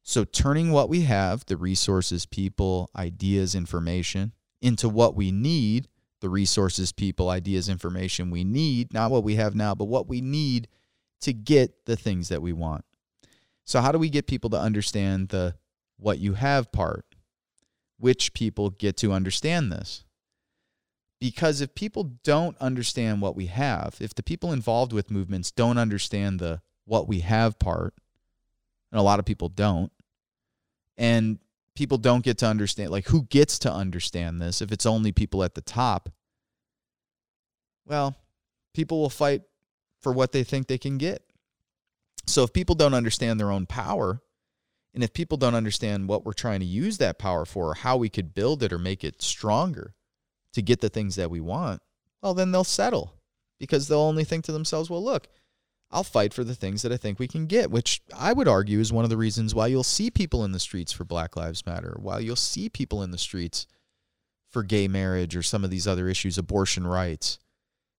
So, 0.01 0.23
turning 0.23 0.71
what 0.71 0.89
we 0.89 1.01
have, 1.01 1.45
the 1.45 1.55
resources, 1.55 2.25
people, 2.25 2.89
ideas, 2.95 3.53
information, 3.53 4.33
into 4.59 4.89
what 4.89 5.15
we 5.15 5.31
need, 5.31 5.87
the 6.19 6.29
resources, 6.29 6.91
people, 6.91 7.29
ideas, 7.29 7.69
information 7.69 8.31
we 8.31 8.43
need, 8.43 8.91
not 8.91 9.11
what 9.11 9.23
we 9.23 9.35
have 9.35 9.53
now, 9.53 9.75
but 9.75 9.85
what 9.85 10.07
we 10.07 10.19
need 10.19 10.67
to 11.21 11.31
get 11.31 11.85
the 11.85 11.95
things 11.95 12.29
that 12.29 12.41
we 12.41 12.53
want. 12.53 12.83
So, 13.65 13.81
how 13.81 13.91
do 13.91 13.99
we 13.99 14.09
get 14.09 14.25
people 14.25 14.49
to 14.49 14.59
understand 14.59 15.29
the 15.29 15.55
what 15.97 16.17
you 16.17 16.33
have 16.33 16.71
part? 16.71 17.05
Which 17.99 18.33
people 18.33 18.71
get 18.71 18.97
to 18.97 19.11
understand 19.11 19.71
this? 19.71 20.05
Because 21.19 21.59
if 21.59 21.75
people 21.75 22.15
don't 22.23 22.57
understand 22.59 23.21
what 23.21 23.35
we 23.35 23.47
have, 23.47 23.97
if 23.99 24.15
the 24.15 24.23
people 24.23 24.53
involved 24.53 24.93
with 24.93 25.11
movements 25.11 25.51
don't 25.51 25.77
understand 25.77 26.39
the 26.39 26.61
what 26.85 27.07
we 27.07 27.19
have 27.19 27.59
part, 27.59 27.93
and 28.91 28.99
a 28.99 29.03
lot 29.03 29.19
of 29.19 29.25
people 29.25 29.49
don't, 29.49 29.91
and 30.97 31.39
people 31.75 31.97
don't 31.97 32.23
get 32.23 32.37
to 32.39 32.45
understand, 32.45 32.91
like 32.91 33.07
who 33.07 33.23
gets 33.23 33.59
to 33.59 33.71
understand 33.71 34.41
this 34.41 34.61
if 34.61 34.71
it's 34.71 34.85
only 34.85 35.11
people 35.11 35.43
at 35.43 35.55
the 35.55 35.61
top, 35.61 36.09
well, 37.85 38.15
people 38.73 39.01
will 39.01 39.09
fight 39.09 39.41
for 40.01 40.13
what 40.13 40.31
they 40.31 40.43
think 40.43 40.67
they 40.67 40.77
can 40.77 40.97
get. 40.97 41.23
So 42.25 42.43
if 42.43 42.53
people 42.53 42.75
don't 42.75 42.93
understand 42.93 43.39
their 43.39 43.51
own 43.51 43.65
power, 43.65 44.21
and 44.93 45.03
if 45.03 45.13
people 45.13 45.37
don't 45.37 45.55
understand 45.55 46.07
what 46.07 46.25
we're 46.25 46.33
trying 46.33 46.59
to 46.61 46.65
use 46.65 46.97
that 46.97 47.19
power 47.19 47.45
for, 47.45 47.71
or 47.71 47.75
how 47.75 47.97
we 47.97 48.09
could 48.09 48.33
build 48.33 48.63
it 48.63 48.71
or 48.71 48.79
make 48.79 49.03
it 49.03 49.21
stronger, 49.21 49.93
to 50.53 50.61
get 50.61 50.81
the 50.81 50.89
things 50.89 51.15
that 51.15 51.31
we 51.31 51.39
want, 51.39 51.81
well, 52.21 52.33
then 52.33 52.51
they'll 52.51 52.63
settle 52.63 53.13
because 53.59 53.87
they'll 53.87 53.99
only 53.99 54.23
think 54.23 54.45
to 54.45 54.51
themselves, 54.51 54.89
well, 54.89 55.03
look, 55.03 55.27
I'll 55.91 56.03
fight 56.03 56.33
for 56.33 56.43
the 56.43 56.55
things 56.55 56.81
that 56.83 56.91
I 56.91 56.97
think 56.97 57.19
we 57.19 57.27
can 57.27 57.47
get, 57.47 57.71
which 57.71 58.01
I 58.15 58.31
would 58.33 58.47
argue 58.47 58.79
is 58.79 58.93
one 58.93 59.03
of 59.03 59.09
the 59.09 59.17
reasons 59.17 59.55
why 59.55 59.67
you'll 59.67 59.83
see 59.83 60.11
people 60.11 60.45
in 60.45 60.51
the 60.51 60.59
streets 60.59 60.91
for 60.91 61.03
Black 61.03 61.35
Lives 61.35 61.65
Matter, 61.65 61.97
why 61.99 62.19
you'll 62.19 62.35
see 62.35 62.69
people 62.69 63.01
in 63.01 63.11
the 63.11 63.17
streets 63.17 63.65
for 64.49 64.63
gay 64.63 64.87
marriage 64.87 65.35
or 65.35 65.43
some 65.43 65.63
of 65.63 65.71
these 65.71 65.87
other 65.87 66.07
issues, 66.07 66.37
abortion 66.37 66.85
rights, 66.85 67.39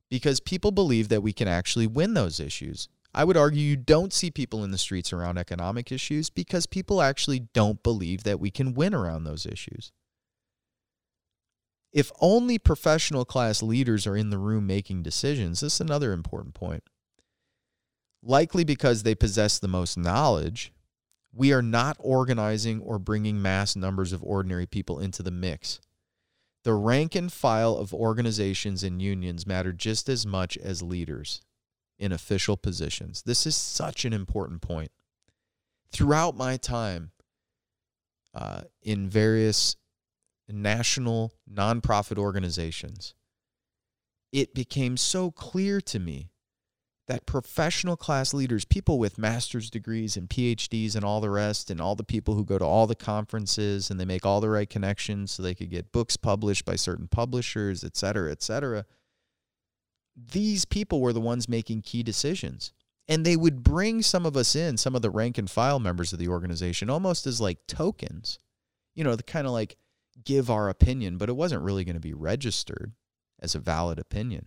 because 0.08 0.40
people 0.40 0.70
believe 0.70 1.08
that 1.08 1.22
we 1.22 1.32
can 1.32 1.48
actually 1.48 1.86
win 1.86 2.14
those 2.14 2.38
issues. 2.38 2.88
I 3.12 3.24
would 3.24 3.36
argue 3.36 3.60
you 3.60 3.76
don't 3.76 4.12
see 4.12 4.30
people 4.30 4.62
in 4.62 4.70
the 4.70 4.78
streets 4.78 5.12
around 5.12 5.36
economic 5.38 5.90
issues 5.90 6.30
because 6.30 6.66
people 6.66 7.02
actually 7.02 7.40
don't 7.54 7.82
believe 7.82 8.22
that 8.22 8.38
we 8.38 8.52
can 8.52 8.72
win 8.74 8.94
around 8.94 9.24
those 9.24 9.46
issues 9.46 9.90
if 11.92 12.12
only 12.20 12.58
professional 12.58 13.24
class 13.24 13.62
leaders 13.62 14.06
are 14.06 14.16
in 14.16 14.30
the 14.30 14.38
room 14.38 14.66
making 14.66 15.02
decisions, 15.02 15.60
this 15.60 15.74
is 15.74 15.80
another 15.80 16.12
important 16.12 16.54
point. 16.54 16.84
Likely 18.22 18.64
because 18.64 19.02
they 19.02 19.14
possess 19.14 19.58
the 19.58 19.68
most 19.68 19.96
knowledge, 19.96 20.72
we 21.32 21.52
are 21.52 21.62
not 21.62 21.96
organizing 21.98 22.80
or 22.80 22.98
bringing 22.98 23.40
mass 23.40 23.74
numbers 23.74 24.12
of 24.12 24.22
ordinary 24.22 24.66
people 24.66 24.98
into 24.98 25.22
the 25.22 25.30
mix. 25.30 25.80
The 26.62 26.74
rank 26.74 27.14
and 27.14 27.32
file 27.32 27.76
of 27.76 27.94
organizations 27.94 28.84
and 28.84 29.00
unions 29.00 29.46
matter 29.46 29.72
just 29.72 30.08
as 30.08 30.26
much 30.26 30.58
as 30.58 30.82
leaders 30.82 31.40
in 31.98 32.12
official 32.12 32.56
positions. 32.56 33.22
This 33.22 33.46
is 33.46 33.56
such 33.56 34.04
an 34.04 34.12
important 34.12 34.60
point. 34.60 34.90
Throughout 35.90 36.36
my 36.36 36.56
time 36.56 37.12
uh, 38.34 38.62
in 38.82 39.08
various 39.08 39.76
national 40.52 41.32
nonprofit 41.52 42.18
organizations, 42.18 43.14
it 44.32 44.54
became 44.54 44.96
so 44.96 45.30
clear 45.30 45.80
to 45.80 45.98
me 45.98 46.30
that 47.08 47.26
professional 47.26 47.96
class 47.96 48.32
leaders, 48.32 48.64
people 48.64 48.96
with 48.96 49.18
master's 49.18 49.68
degrees 49.68 50.16
and 50.16 50.28
PhDs 50.28 50.94
and 50.94 51.04
all 51.04 51.20
the 51.20 51.30
rest, 51.30 51.68
and 51.68 51.80
all 51.80 51.96
the 51.96 52.04
people 52.04 52.34
who 52.34 52.44
go 52.44 52.56
to 52.56 52.64
all 52.64 52.86
the 52.86 52.94
conferences 52.94 53.90
and 53.90 53.98
they 53.98 54.04
make 54.04 54.24
all 54.24 54.40
the 54.40 54.48
right 54.48 54.70
connections 54.70 55.32
so 55.32 55.42
they 55.42 55.54
could 55.54 55.70
get 55.70 55.90
books 55.90 56.16
published 56.16 56.64
by 56.64 56.76
certain 56.76 57.08
publishers, 57.08 57.82
et 57.82 57.96
cetera, 57.96 58.30
et 58.30 58.42
cetera. 58.42 58.84
These 60.14 60.64
people 60.64 61.00
were 61.00 61.12
the 61.12 61.20
ones 61.20 61.48
making 61.48 61.82
key 61.82 62.04
decisions. 62.04 62.72
And 63.08 63.26
they 63.26 63.36
would 63.36 63.64
bring 63.64 64.02
some 64.02 64.24
of 64.24 64.36
us 64.36 64.54
in, 64.54 64.76
some 64.76 64.94
of 64.94 65.02
the 65.02 65.10
rank 65.10 65.36
and 65.36 65.50
file 65.50 65.80
members 65.80 66.12
of 66.12 66.20
the 66.20 66.28
organization, 66.28 66.88
almost 66.88 67.26
as 67.26 67.40
like 67.40 67.58
tokens. 67.66 68.38
You 68.94 69.02
know, 69.02 69.16
the 69.16 69.24
kind 69.24 69.48
of 69.48 69.52
like, 69.52 69.76
give 70.24 70.50
our 70.50 70.68
opinion, 70.68 71.18
but 71.18 71.28
it 71.28 71.36
wasn't 71.36 71.62
really 71.62 71.84
going 71.84 71.94
to 71.94 72.00
be 72.00 72.14
registered 72.14 72.92
as 73.40 73.54
a 73.54 73.60
valid 73.60 73.98
opinion. 73.98 74.46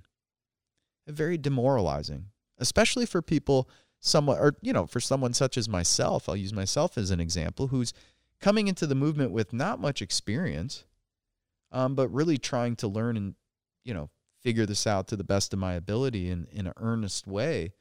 Very 1.08 1.38
demoralizing, 1.38 2.28
especially 2.58 3.06
for 3.06 3.21
people 3.21 3.69
somewhat 3.99 4.39
or 4.39 4.56
you 4.62 4.73
know, 4.73 4.86
for 4.86 4.99
someone 4.99 5.34
such 5.34 5.58
as 5.58 5.67
myself. 5.67 6.30
I'll 6.30 6.36
use 6.36 6.54
myself 6.54 6.97
as 6.97 7.12
an 7.12 7.19
example 7.19 7.67
who's 7.67 7.93
coming 8.39 8.67
into 8.67 8.88
the 8.88 8.95
movement 8.95 9.32
with 9.32 9.54
not 9.54 9.80
much 9.80 10.02
experience, 10.02 10.86
um, 11.71 11.95
but 11.95 12.10
really 12.10 12.38
trying 12.38 12.76
to 12.78 12.88
learn 12.88 13.17
and 13.17 13.36
you 13.84 13.93
know 13.93 14.10
figure 14.41 14.65
this 14.65 14.86
out 14.88 15.08
to 15.08 15.15
the 15.15 15.23
best 15.23 15.54
of 15.54 15.60
my 15.60 15.73
ability 15.73 16.30
in 16.30 16.47
in 16.52 16.67
an 16.67 16.73
earnest 16.78 17.28
way 17.28 17.73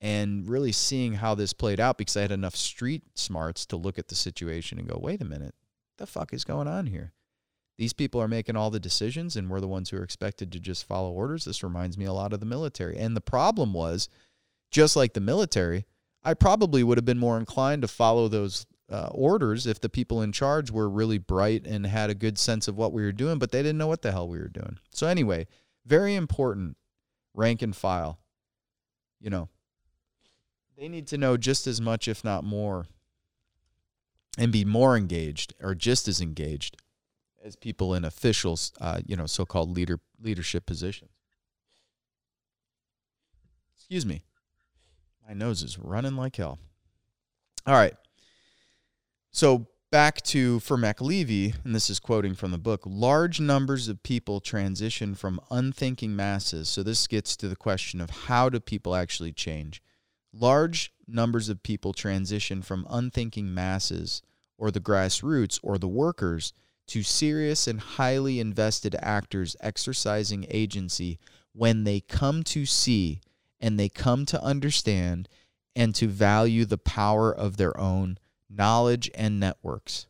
and 0.00 0.48
really 0.48 0.72
seeing 0.72 1.14
how 1.14 1.34
this 1.34 1.52
played 1.52 1.80
out 1.80 1.98
because 1.98 2.16
I 2.16 2.22
had 2.22 2.32
enough 2.32 2.56
street 2.56 3.02
smarts 3.14 3.64
to 3.66 3.76
look 3.76 3.98
at 3.98 4.08
the 4.08 4.14
situation 4.14 4.78
and 4.78 4.88
go, 4.88 4.98
wait 5.00 5.22
a 5.22 5.24
minute, 5.24 5.54
the 5.98 6.06
fuck 6.06 6.32
is 6.32 6.44
going 6.44 6.68
on 6.68 6.86
here? 6.86 7.12
These 7.78 7.92
people 7.92 8.22
are 8.22 8.28
making 8.28 8.56
all 8.56 8.70
the 8.70 8.80
decisions, 8.80 9.36
and 9.36 9.50
we're 9.50 9.60
the 9.60 9.68
ones 9.68 9.90
who 9.90 9.98
are 9.98 10.02
expected 10.02 10.50
to 10.52 10.60
just 10.60 10.84
follow 10.84 11.10
orders. 11.10 11.44
This 11.44 11.62
reminds 11.62 11.98
me 11.98 12.06
a 12.06 12.12
lot 12.12 12.32
of 12.32 12.40
the 12.40 12.46
military. 12.46 12.96
And 12.96 13.14
the 13.14 13.20
problem 13.20 13.74
was, 13.74 14.08
just 14.70 14.96
like 14.96 15.12
the 15.12 15.20
military, 15.20 15.84
I 16.24 16.34
probably 16.34 16.82
would 16.82 16.98
have 16.98 17.04
been 17.04 17.18
more 17.18 17.38
inclined 17.38 17.82
to 17.82 17.88
follow 17.88 18.28
those 18.28 18.66
uh, 18.90 19.08
orders 19.12 19.66
if 19.66 19.80
the 19.80 19.88
people 19.88 20.22
in 20.22 20.32
charge 20.32 20.70
were 20.70 20.88
really 20.88 21.18
bright 21.18 21.66
and 21.66 21.86
had 21.86 22.08
a 22.08 22.14
good 22.14 22.38
sense 22.38 22.66
of 22.66 22.76
what 22.76 22.92
we 22.92 23.02
were 23.02 23.12
doing, 23.12 23.38
but 23.38 23.52
they 23.52 23.62
didn't 23.62 23.78
know 23.78 23.86
what 23.86 24.02
the 24.02 24.12
hell 24.12 24.28
we 24.28 24.38
were 24.38 24.48
doing. 24.48 24.78
So, 24.90 25.06
anyway, 25.06 25.46
very 25.84 26.14
important 26.14 26.76
rank 27.34 27.62
and 27.62 27.76
file. 27.76 28.18
You 29.20 29.30
know, 29.30 29.48
they 30.78 30.88
need 30.88 31.06
to 31.08 31.18
know 31.18 31.36
just 31.36 31.66
as 31.66 31.80
much, 31.80 32.08
if 32.08 32.24
not 32.24 32.44
more, 32.44 32.86
and 34.36 34.52
be 34.52 34.64
more 34.64 34.96
engaged 34.96 35.54
or 35.60 35.74
just 35.74 36.08
as 36.08 36.20
engaged 36.20 36.76
as 37.44 37.56
people 37.56 37.94
in 37.94 38.04
officials, 38.04 38.72
uh, 38.80 39.00
you 39.06 39.16
know, 39.16 39.26
so-called 39.26 39.70
leader 39.70 40.00
leadership 40.20 40.66
positions. 40.66 41.10
Excuse 43.76 44.04
me, 44.04 44.22
my 45.26 45.34
nose 45.34 45.62
is 45.62 45.78
running 45.78 46.16
like 46.16 46.36
hell. 46.36 46.58
All 47.66 47.74
right, 47.74 47.94
so 49.30 49.68
back 49.90 50.20
to 50.22 50.60
for 50.60 50.76
McAlevey, 50.76 51.54
and 51.64 51.74
this 51.74 51.88
is 51.88 51.98
quoting 51.98 52.34
from 52.34 52.50
the 52.50 52.58
book. 52.58 52.82
Large 52.84 53.40
numbers 53.40 53.88
of 53.88 54.02
people 54.02 54.40
transition 54.40 55.14
from 55.14 55.40
unthinking 55.50 56.16
masses. 56.16 56.68
So 56.68 56.82
this 56.82 57.06
gets 57.06 57.36
to 57.36 57.48
the 57.48 57.56
question 57.56 58.00
of 58.00 58.10
how 58.10 58.48
do 58.48 58.60
people 58.60 58.94
actually 58.94 59.32
change? 59.32 59.82
Large 60.32 60.92
numbers 61.08 61.48
of 61.48 61.62
people 61.62 61.92
transition 61.92 62.62
from 62.62 62.86
unthinking 62.90 63.52
masses 63.52 64.22
or 64.58 64.70
the 64.70 64.80
grassroots 64.80 65.60
or 65.62 65.78
the 65.78 65.88
workers 65.88 66.52
to 66.88 67.02
serious 67.02 67.66
and 67.66 67.80
highly 67.80 68.40
invested 68.40 68.96
actors 69.00 69.56
exercising 69.60 70.46
agency 70.48 71.18
when 71.52 71.84
they 71.84 72.00
come 72.00 72.42
to 72.42 72.64
see 72.64 73.20
and 73.60 73.78
they 73.78 73.88
come 73.88 74.26
to 74.26 74.42
understand 74.42 75.28
and 75.74 75.94
to 75.94 76.06
value 76.06 76.64
the 76.64 76.78
power 76.78 77.32
of 77.34 77.56
their 77.56 77.78
own 77.78 78.18
knowledge 78.48 79.10
and 79.14 79.40
networks. 79.40 80.06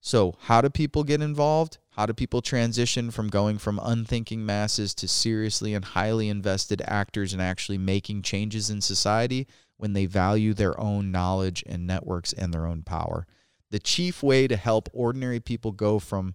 So, 0.00 0.36
how 0.42 0.60
do 0.60 0.70
people 0.70 1.02
get 1.02 1.20
involved? 1.20 1.78
How 1.90 2.06
do 2.06 2.12
people 2.12 2.42
transition 2.42 3.10
from 3.10 3.28
going 3.28 3.58
from 3.58 3.80
unthinking 3.82 4.44
masses 4.46 4.94
to 4.96 5.08
seriously 5.08 5.74
and 5.74 5.84
highly 5.84 6.28
invested 6.28 6.82
actors 6.84 7.32
and 7.32 7.42
actually 7.42 7.78
making 7.78 8.22
changes 8.22 8.70
in 8.70 8.80
society 8.80 9.46
when 9.76 9.92
they 9.92 10.06
value 10.06 10.54
their 10.54 10.78
own 10.80 11.10
knowledge 11.10 11.62
and 11.66 11.86
networks 11.86 12.32
and 12.32 12.52
their 12.52 12.66
own 12.66 12.82
power? 12.82 13.26
The 13.70 13.78
chief 13.78 14.22
way 14.22 14.46
to 14.46 14.56
help 14.56 14.88
ordinary 14.92 15.40
people 15.40 15.72
go 15.72 15.98
from 15.98 16.34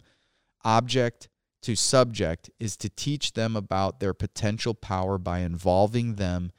object 0.64 1.30
to 1.64 1.76
subject 1.76 2.50
is 2.60 2.76
to 2.78 2.90
teach 2.90 3.34
them 3.34 3.56
about 3.56 4.00
their 4.00 4.14
potential 4.14 4.74
power 4.74 5.18
by 5.18 5.40
involving 5.40 6.16
them 6.16 6.52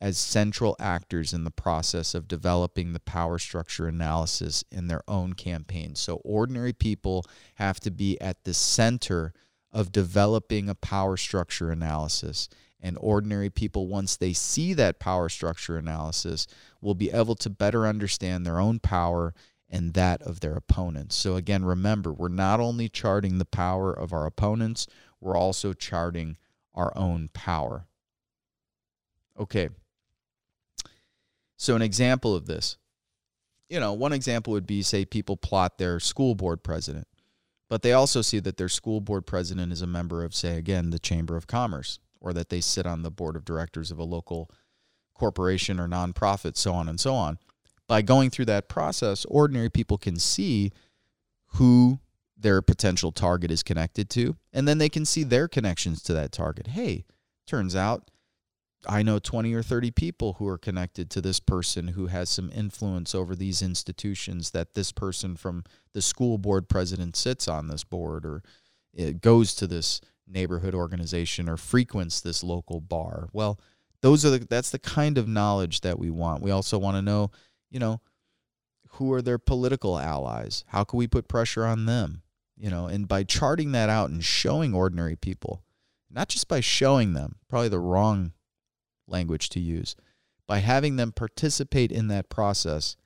as 0.00 0.18
central 0.18 0.74
actors 0.80 1.32
in 1.32 1.44
the 1.44 1.50
process 1.50 2.12
of 2.12 2.26
developing 2.26 2.92
the 2.92 3.00
power 3.00 3.38
structure 3.38 3.86
analysis 3.86 4.64
in 4.70 4.88
their 4.88 5.02
own 5.06 5.32
campaigns. 5.32 6.00
So, 6.00 6.16
ordinary 6.24 6.72
people 6.72 7.24
have 7.54 7.78
to 7.80 7.90
be 7.90 8.20
at 8.20 8.42
the 8.42 8.52
center 8.52 9.32
of 9.72 9.92
developing 9.92 10.68
a 10.68 10.74
power 10.74 11.16
structure 11.16 11.70
analysis. 11.70 12.48
And 12.82 12.98
ordinary 13.00 13.48
people, 13.48 13.86
once 13.86 14.16
they 14.16 14.32
see 14.32 14.74
that 14.74 14.98
power 14.98 15.28
structure 15.28 15.78
analysis, 15.78 16.48
will 16.80 16.96
be 16.96 17.12
able 17.12 17.36
to 17.36 17.48
better 17.48 17.86
understand 17.86 18.44
their 18.44 18.58
own 18.58 18.80
power 18.80 19.34
and 19.70 19.94
that 19.94 20.20
of 20.22 20.40
their 20.40 20.54
opponents. 20.54 21.14
So, 21.14 21.36
again, 21.36 21.64
remember, 21.64 22.12
we're 22.12 22.28
not 22.28 22.58
only 22.58 22.88
charting 22.88 23.38
the 23.38 23.44
power 23.44 23.92
of 23.92 24.12
our 24.12 24.26
opponents, 24.26 24.88
we're 25.20 25.36
also 25.36 25.72
charting 25.72 26.36
our 26.74 26.92
own 26.96 27.30
power. 27.32 27.86
Okay, 29.38 29.68
so, 31.62 31.76
an 31.76 31.82
example 31.82 32.34
of 32.34 32.46
this, 32.46 32.76
you 33.68 33.78
know, 33.78 33.92
one 33.92 34.12
example 34.12 34.52
would 34.52 34.66
be 34.66 34.82
say 34.82 35.04
people 35.04 35.36
plot 35.36 35.78
their 35.78 36.00
school 36.00 36.34
board 36.34 36.64
president, 36.64 37.06
but 37.68 37.82
they 37.82 37.92
also 37.92 38.20
see 38.20 38.40
that 38.40 38.56
their 38.56 38.68
school 38.68 39.00
board 39.00 39.26
president 39.26 39.70
is 39.70 39.80
a 39.80 39.86
member 39.86 40.24
of, 40.24 40.34
say, 40.34 40.56
again, 40.56 40.90
the 40.90 40.98
Chamber 40.98 41.36
of 41.36 41.46
Commerce, 41.46 42.00
or 42.22 42.32
that 42.32 42.48
they 42.48 42.60
sit 42.60 42.86
on 42.86 43.02
the 43.02 43.10
board 43.10 43.36
of 43.36 43.44
directors 43.44 43.90
of 43.90 43.98
a 43.98 44.04
local 44.04 44.50
corporation 45.14 45.78
or 45.78 45.86
nonprofit, 45.86 46.56
so 46.56 46.72
on 46.72 46.88
and 46.88 46.98
so 46.98 47.14
on. 47.14 47.38
By 47.88 48.00
going 48.00 48.30
through 48.30 48.46
that 48.46 48.68
process, 48.68 49.26
ordinary 49.26 49.68
people 49.68 49.98
can 49.98 50.18
see 50.18 50.72
who 51.54 51.98
their 52.36 52.62
potential 52.62 53.12
target 53.12 53.50
is 53.50 53.62
connected 53.62 54.08
to, 54.10 54.36
and 54.52 54.66
then 54.66 54.78
they 54.78 54.88
can 54.88 55.04
see 55.04 55.22
their 55.22 55.48
connections 55.48 56.02
to 56.04 56.14
that 56.14 56.32
target. 56.32 56.68
Hey, 56.68 57.04
turns 57.46 57.76
out 57.76 58.10
I 58.88 59.02
know 59.02 59.18
20 59.18 59.54
or 59.54 59.62
30 59.62 59.90
people 59.92 60.34
who 60.34 60.48
are 60.48 60.58
connected 60.58 61.10
to 61.10 61.20
this 61.20 61.38
person 61.38 61.88
who 61.88 62.06
has 62.06 62.28
some 62.28 62.50
influence 62.52 63.14
over 63.14 63.36
these 63.36 63.62
institutions 63.62 64.50
that 64.50 64.74
this 64.74 64.90
person 64.92 65.36
from 65.36 65.64
the 65.92 66.02
school 66.02 66.38
board 66.38 66.68
president 66.68 67.16
sits 67.16 67.46
on 67.46 67.68
this 67.68 67.84
board 67.84 68.26
or 68.26 68.42
it 68.92 69.20
goes 69.20 69.54
to 69.54 69.66
this 69.66 70.00
neighborhood 70.32 70.74
organization 70.74 71.48
or 71.48 71.56
frequents 71.56 72.20
this 72.20 72.42
local 72.42 72.80
bar. 72.80 73.28
Well, 73.32 73.60
those 74.00 74.24
are 74.24 74.30
the 74.30 74.38
that's 74.38 74.70
the 74.70 74.78
kind 74.78 75.18
of 75.18 75.28
knowledge 75.28 75.82
that 75.82 75.98
we 75.98 76.10
want. 76.10 76.42
We 76.42 76.50
also 76.50 76.78
want 76.78 76.96
to 76.96 77.02
know, 77.02 77.30
you 77.70 77.78
know, 77.78 78.00
who 78.92 79.12
are 79.12 79.22
their 79.22 79.38
political 79.38 79.98
allies? 79.98 80.64
How 80.68 80.84
can 80.84 80.98
we 80.98 81.06
put 81.06 81.28
pressure 81.28 81.64
on 81.64 81.86
them? 81.86 82.22
You 82.56 82.70
know, 82.70 82.86
and 82.86 83.08
by 83.08 83.24
charting 83.24 83.72
that 83.72 83.88
out 83.88 84.10
and 84.10 84.22
showing 84.22 84.74
ordinary 84.74 85.16
people, 85.16 85.62
not 86.10 86.28
just 86.28 86.48
by 86.48 86.60
showing 86.60 87.14
them, 87.14 87.36
probably 87.48 87.68
the 87.68 87.78
wrong 87.78 88.32
language 89.08 89.48
to 89.50 89.60
use. 89.60 89.96
By 90.46 90.58
having 90.58 90.96
them 90.96 91.12
participate 91.12 91.90
in 91.90 92.08
that 92.08 92.28
process, 92.28 92.96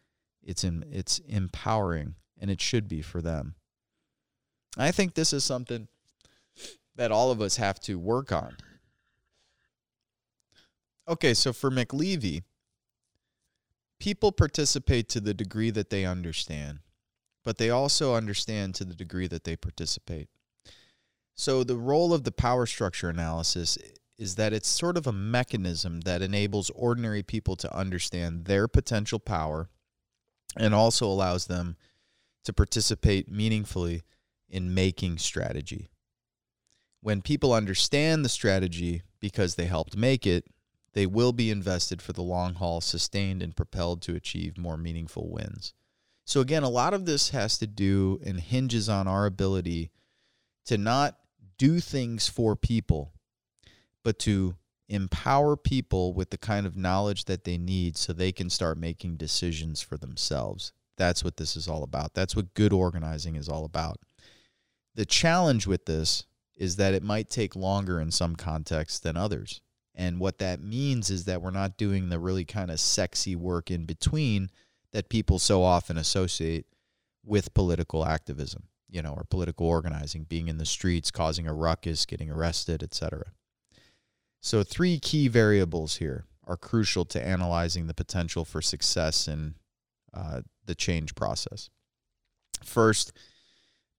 it's 0.43 0.65
in, 0.65 0.85
it's 0.91 1.21
empowering 1.21 2.17
and 2.39 2.51
it 2.51 2.61
should 2.61 2.89
be 2.89 3.03
for 3.03 3.23
them. 3.23 3.55
I 4.77 4.91
think 4.91 5.15
this 5.15 5.33
is 5.33 5.45
something 5.45 5.89
that 6.97 7.13
all 7.13 7.31
of 7.31 7.41
us 7.41 7.57
have 7.57 7.79
to 7.81 7.99
work 7.99 8.33
on. 8.33 8.57
Okay, 11.09 11.35
so 11.35 11.53
for 11.53 11.71
McAlevey, 11.71 12.43
people 14.01 14.33
participate 14.33 15.09
to 15.11 15.21
the 15.21 15.35
degree 15.35 15.71
that 15.71 15.91
they 15.91 16.05
understand, 16.05 16.81
but 17.45 17.59
they 17.59 17.71
also 17.71 18.15
understand 18.15 18.75
to 18.75 18.85
the 18.85 18.95
degree 18.95 19.29
that 19.29 19.45
they 19.45 19.57
participate. 19.57 20.29
So 21.35 21.63
the 21.63 21.77
role 21.77 22.13
of 22.13 22.25
the 22.25 22.33
power 22.33 22.67
structure 22.67 23.09
analysis 23.09 23.79
is 24.19 24.37
that 24.37 24.53
it's 24.53 24.69
sort 24.69 24.97
of 24.97 25.07
a 25.07 25.13
mechanism 25.13 26.01
that 26.01 26.23
enables 26.23 26.71
ordinary 26.71 27.23
people 27.23 27.55
to 27.57 27.77
understand 27.77 28.47
their 28.47 28.67
potential 28.67 29.19
power 29.19 29.69
and 30.57 30.75
also 30.75 31.07
allows 31.07 31.47
them 31.47 31.77
to 32.45 32.53
participate 32.53 33.31
meaningfully 33.31 34.03
in 34.49 34.73
making 34.73 35.19
strategy. 35.19 35.91
When 37.07 37.23
people 37.23 37.53
understand 37.53 38.25
the 38.25 38.29
strategy 38.29 39.03
because 39.21 39.55
they 39.55 39.67
helped 39.67 39.97
make 39.97 40.27
it, 40.27 40.47
they 40.93 41.07
will 41.07 41.33
be 41.33 41.53
invested 41.53 42.03
for 42.03 42.13
the 42.13 42.21
long 42.21 42.55
haul, 42.55 42.81
sustained, 42.81 43.45
and 43.45 43.55
propelled 43.55 44.03
to 44.03 44.17
achieve 44.17 44.59
more 44.59 44.77
meaningful 44.77 45.31
wins. 45.31 45.73
So, 46.25 46.41
again, 46.41 46.65
a 46.65 46.69
lot 46.69 46.95
of 46.95 47.07
this 47.07 47.31
has 47.31 47.59
to 47.59 47.69
do 47.69 48.19
and 48.27 48.41
hinges 48.41 48.89
on 48.89 49.07
our 49.07 49.25
ability 49.25 49.93
to 50.65 50.77
not 50.77 51.17
do 51.59 51.79
things 51.79 52.29
for 52.29 52.57
people 52.57 53.13
but 54.03 54.19
to 54.19 54.57
empower 54.89 55.57
people 55.57 56.13
with 56.13 56.31
the 56.31 56.39
kind 56.39 56.67
of 56.67 56.77
knowledge 56.77 57.27
that 57.27 57.45
they 57.45 57.57
need 57.57 57.97
so 57.97 58.13
they 58.13 58.33
can 58.33 58.51
start 58.51 58.79
making 58.79 59.15
decisions 59.15 59.81
for 59.81 59.97
themselves. 59.97 60.73
That's 60.97 61.23
what 61.23 61.37
this 61.37 61.55
is 61.55 61.69
all 61.69 61.85
about. 61.85 62.15
That's 62.15 62.35
what 62.35 62.55
good 62.55 62.73
organizing 62.73 63.37
is 63.37 63.49
all 63.49 63.65
about. 63.65 64.01
The 64.97 65.07
challenge 65.07 65.69
with 65.69 65.85
this 65.85 66.25
is 66.57 66.77
that 66.77 66.95
it 66.95 67.03
might 67.03 67.29
take 67.29 67.55
longer 67.55 68.01
in 68.01 68.11
some 68.11 68.35
contexts 68.37 68.99
than 68.99 69.17
others. 69.17 69.61
And 69.95 70.21
what 70.21 70.39
that 70.39 70.63
means 70.63 71.11
is 71.11 71.25
that 71.25 71.41
we're 71.41 71.51
not 71.51 71.77
doing 71.77 72.09
the 72.09 72.19
really 72.19 72.45
kind 72.45 72.71
of 72.71 72.81
sexy 72.81 73.35
work 73.35 73.71
in 73.71 73.87
between 73.87 74.51
that 74.93 75.09
people 75.09 75.39
so 75.39 75.63
often 75.63 75.97
associate 75.97 76.67
with 77.25 77.55
political 77.55 78.05
activism, 78.05 78.65
you 78.89 79.03
know, 79.03 79.15
or 79.15 79.25
political 79.25 79.67
organizing, 79.67 80.25
being 80.25 80.49
in 80.49 80.59
the 80.59 80.67
streets, 80.67 81.11
causing 81.11 81.47
a 81.47 81.55
ruckus, 81.55 82.07
getting 82.07 82.31
arrested, 82.31 82.83
etc. 82.83 83.33
So, 84.41 84.63
three 84.63 84.99
key 84.99 85.29
variables 85.29 85.97
here 85.97 86.27
are 86.47 86.57
crucial 86.57 87.05
to 87.07 87.27
analyzing 87.27 87.87
the 87.87 87.95
potential 87.95 88.45
for 88.45 88.63
success 88.63 89.27
in 89.27 89.55
uh, 90.15 90.43
the 90.65 90.75
change 90.75 91.15
process. 91.15 91.69
First, 92.63 93.13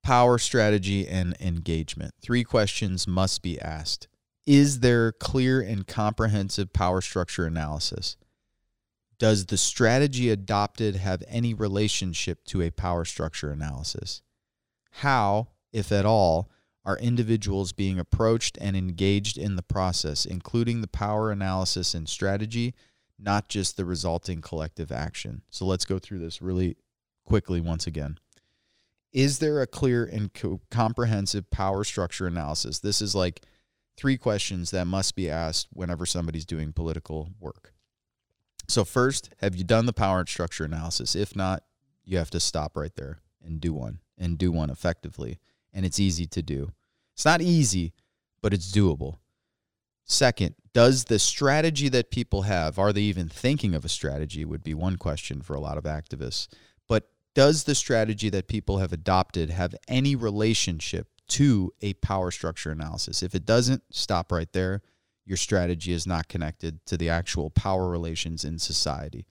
power 0.07 0.37
strategy 0.37 1.05
and 1.05 1.35
engagement. 1.41 2.13
Three 2.21 2.45
questions 2.45 3.05
must 3.05 3.41
be 3.41 3.59
asked 3.59 4.07
Is 4.45 4.79
there 4.79 5.11
clear 5.11 5.59
and 5.59 5.85
comprehensive 5.85 6.71
power 6.71 7.01
structure 7.01 7.45
analysis? 7.45 8.15
Does 9.19 9.47
the 9.47 9.57
strategy 9.57 10.29
adopted 10.29 10.95
have 10.95 11.23
any 11.27 11.53
relationship 11.53 12.45
to 12.45 12.61
a 12.61 12.71
power 12.71 13.03
structure 13.03 13.51
analysis? 13.51 14.21
How, 14.91 15.49
if 15.73 15.91
at 15.91 16.05
all, 16.05 16.49
are 16.85 16.97
individuals 16.99 17.73
being 17.73 17.99
approached 17.99 18.57
and 18.61 18.77
engaged 18.77 19.37
in 19.37 19.57
the 19.57 19.61
process, 19.61 20.23
including 20.23 20.79
the 20.79 20.87
power 20.87 21.31
analysis 21.31 21.93
and 21.93 22.07
strategy, 22.07 22.73
not 23.19 23.49
just 23.49 23.75
the 23.75 23.83
resulting 23.83 24.39
collective 24.39 24.89
action. 24.89 25.41
So 25.49 25.65
let's 25.65 25.83
go 25.83 25.99
through 25.99 26.19
this 26.19 26.41
really 26.41 26.77
quickly 27.25 27.59
once 27.59 27.85
again. 27.85 28.19
Is 29.13 29.39
there 29.39 29.61
a 29.61 29.67
clear 29.67 30.05
and 30.05 30.33
co- 30.33 30.61
comprehensive 30.69 31.49
power 31.49 31.83
structure 31.83 32.27
analysis? 32.27 32.79
This 32.79 33.01
is 33.01 33.15
like 33.15 33.41
three 33.95 34.17
questions 34.17 34.71
that 34.71 34.85
must 34.85 35.15
be 35.15 35.29
asked 35.29 35.69
whenever 35.73 36.05
somebody's 36.05 36.45
doing 36.45 36.73
political 36.73 37.31
work. 37.39 37.73
So, 38.67 38.83
first, 38.83 39.29
have 39.39 39.55
you 39.55 39.63
done 39.63 39.85
the 39.85 39.93
power 39.93 40.25
structure 40.25 40.65
analysis? 40.65 41.15
If 41.15 41.35
not, 41.35 41.63
you 42.03 42.17
have 42.17 42.29
to 42.31 42.39
stop 42.39 42.75
right 42.75 42.95
there 42.95 43.19
and 43.43 43.61
do 43.61 43.73
one 43.73 43.99
and 44.17 44.37
do 44.37 44.51
one 44.51 44.69
effectively. 44.69 45.39
And 45.73 45.85
it's 45.85 45.99
easy 45.99 46.25
to 46.27 46.41
do. 46.41 46.71
It's 47.13 47.25
not 47.25 47.41
easy, 47.41 47.93
but 48.41 48.53
it's 48.53 48.71
doable. 48.71 49.17
Second, 50.03 50.55
does 50.73 51.05
the 51.05 51.19
strategy 51.19 51.89
that 51.89 52.11
people 52.11 52.43
have, 52.43 52.79
are 52.79 52.93
they 52.93 53.01
even 53.01 53.27
thinking 53.27 53.75
of 53.75 53.83
a 53.83 53.89
strategy? 53.89 54.45
Would 54.45 54.63
be 54.63 54.73
one 54.73 54.97
question 54.97 55.41
for 55.41 55.53
a 55.53 55.59
lot 55.59 55.77
of 55.77 55.83
activists. 55.83 56.47
But 56.87 57.09
does 57.37 57.65
the 57.65 57.75
strategy 57.75 58.31
that 58.31 58.47
people 58.47 58.79
have 58.79 58.91
adopted 58.91 59.51
have 59.51 59.75
any 59.87 60.15
relationship 60.15 61.07
to 61.27 61.71
a 61.83 61.93
power 61.93 62.31
structure 62.31 62.71
analysis? 62.71 63.21
If 63.21 63.35
it 63.35 63.45
doesn't, 63.45 63.83
stop 63.91 64.31
right 64.31 64.51
there. 64.53 64.81
Your 65.23 65.37
strategy 65.37 65.91
is 65.91 66.07
not 66.07 66.29
connected 66.29 66.83
to 66.87 66.97
the 66.97 67.11
actual 67.11 67.51
power 67.51 67.89
relations 67.89 68.43
in 68.43 68.57
society. 68.57 69.27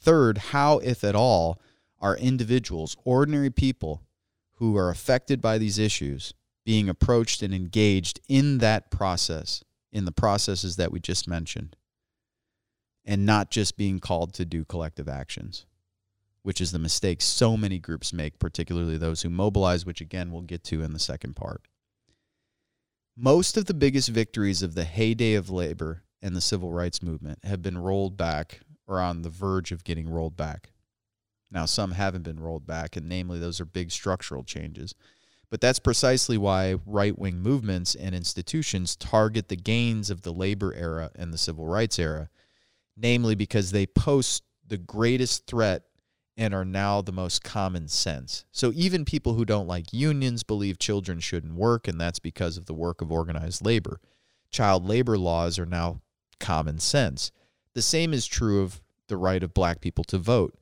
Third, 0.00 0.38
how, 0.38 0.78
if 0.78 1.04
at 1.04 1.14
all, 1.14 1.60
are 2.00 2.16
individuals, 2.16 2.96
ordinary 3.04 3.50
people 3.50 4.02
who 4.54 4.76
are 4.76 4.90
affected 4.90 5.40
by 5.40 5.56
these 5.56 5.78
issues, 5.78 6.34
being 6.64 6.88
approached 6.88 7.42
and 7.42 7.54
engaged 7.54 8.18
in 8.28 8.58
that 8.58 8.90
process 8.90 9.62
in 9.92 10.04
the 10.04 10.10
processes 10.10 10.74
that 10.74 10.90
we 10.90 10.98
just 10.98 11.28
mentioned 11.28 11.76
and 13.04 13.24
not 13.24 13.52
just 13.52 13.76
being 13.76 14.00
called 14.00 14.34
to 14.34 14.44
do 14.44 14.64
collective 14.64 15.08
actions, 15.08 15.64
which 16.46 16.60
is 16.60 16.70
the 16.70 16.78
mistake 16.78 17.20
so 17.20 17.56
many 17.56 17.76
groups 17.76 18.12
make, 18.12 18.38
particularly 18.38 18.96
those 18.96 19.22
who 19.22 19.28
mobilize, 19.28 19.84
which 19.84 20.00
again 20.00 20.30
we'll 20.30 20.42
get 20.42 20.62
to 20.62 20.80
in 20.80 20.92
the 20.92 20.98
second 21.00 21.34
part. 21.34 21.66
Most 23.16 23.56
of 23.56 23.64
the 23.64 23.74
biggest 23.74 24.10
victories 24.10 24.62
of 24.62 24.76
the 24.76 24.84
heyday 24.84 25.34
of 25.34 25.50
labor 25.50 26.04
and 26.22 26.36
the 26.36 26.40
civil 26.40 26.70
rights 26.70 27.02
movement 27.02 27.40
have 27.44 27.62
been 27.62 27.76
rolled 27.76 28.16
back 28.16 28.60
or 28.86 29.00
on 29.00 29.22
the 29.22 29.28
verge 29.28 29.72
of 29.72 29.82
getting 29.82 30.08
rolled 30.08 30.36
back. 30.36 30.70
Now, 31.50 31.64
some 31.64 31.90
haven't 31.90 32.22
been 32.22 32.38
rolled 32.38 32.64
back, 32.64 32.94
and 32.94 33.08
namely, 33.08 33.40
those 33.40 33.60
are 33.60 33.64
big 33.64 33.90
structural 33.90 34.44
changes. 34.44 34.94
But 35.50 35.60
that's 35.60 35.80
precisely 35.80 36.38
why 36.38 36.76
right 36.86 37.18
wing 37.18 37.40
movements 37.40 37.96
and 37.96 38.14
institutions 38.14 38.94
target 38.94 39.48
the 39.48 39.56
gains 39.56 40.10
of 40.10 40.22
the 40.22 40.32
labor 40.32 40.72
era 40.74 41.10
and 41.16 41.32
the 41.32 41.38
civil 41.38 41.66
rights 41.66 41.98
era, 41.98 42.30
namely 42.96 43.34
because 43.34 43.72
they 43.72 43.84
pose 43.84 44.42
the 44.64 44.78
greatest 44.78 45.48
threat 45.48 45.82
and 46.36 46.52
are 46.52 46.64
now 46.64 47.00
the 47.00 47.12
most 47.12 47.42
common 47.42 47.88
sense. 47.88 48.44
So 48.52 48.72
even 48.74 49.04
people 49.04 49.34
who 49.34 49.44
don't 49.44 49.66
like 49.66 49.92
unions 49.92 50.42
believe 50.42 50.78
children 50.78 51.20
shouldn't 51.20 51.54
work, 51.54 51.88
and 51.88 52.00
that's 52.00 52.18
because 52.18 52.56
of 52.56 52.66
the 52.66 52.74
work 52.74 53.00
of 53.00 53.10
organized 53.10 53.64
labor. 53.64 54.00
Child 54.50 54.86
labor 54.86 55.16
laws 55.16 55.58
are 55.58 55.66
now 55.66 56.00
common 56.38 56.78
sense. 56.78 57.32
The 57.74 57.82
same 57.82 58.12
is 58.12 58.26
true 58.26 58.62
of 58.62 58.82
the 59.08 59.16
right 59.16 59.42
of 59.42 59.54
black 59.54 59.80
people 59.80 60.04
to 60.04 60.18
vote 60.18 60.58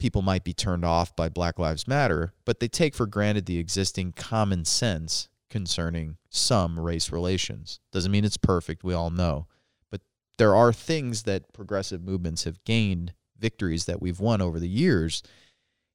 people 0.00 0.22
might 0.22 0.42
be 0.42 0.52
turned 0.52 0.84
off 0.84 1.14
by 1.14 1.28
Black 1.28 1.58
Lives 1.60 1.86
Matter, 1.86 2.32
but 2.44 2.58
they 2.58 2.66
take 2.66 2.96
for 2.96 3.06
granted 3.06 3.46
the 3.46 3.58
existing 3.58 4.12
common 4.12 4.64
sense 4.64 5.28
concerning 5.48 6.16
some 6.30 6.80
race 6.80 7.12
relations. 7.12 7.78
Doesn't 7.92 8.10
mean 8.10 8.24
it's 8.24 8.36
perfect, 8.36 8.82
we 8.82 8.94
all 8.94 9.10
know. 9.10 9.46
But 9.90 10.00
there 10.38 10.56
are 10.56 10.72
things 10.72 11.22
that 11.24 11.52
progressive 11.52 12.02
movements 12.02 12.44
have 12.44 12.64
gained, 12.64 13.12
victories 13.40 13.86
that 13.86 14.00
we've 14.00 14.20
won 14.20 14.40
over 14.40 14.60
the 14.60 14.68
years. 14.68 15.22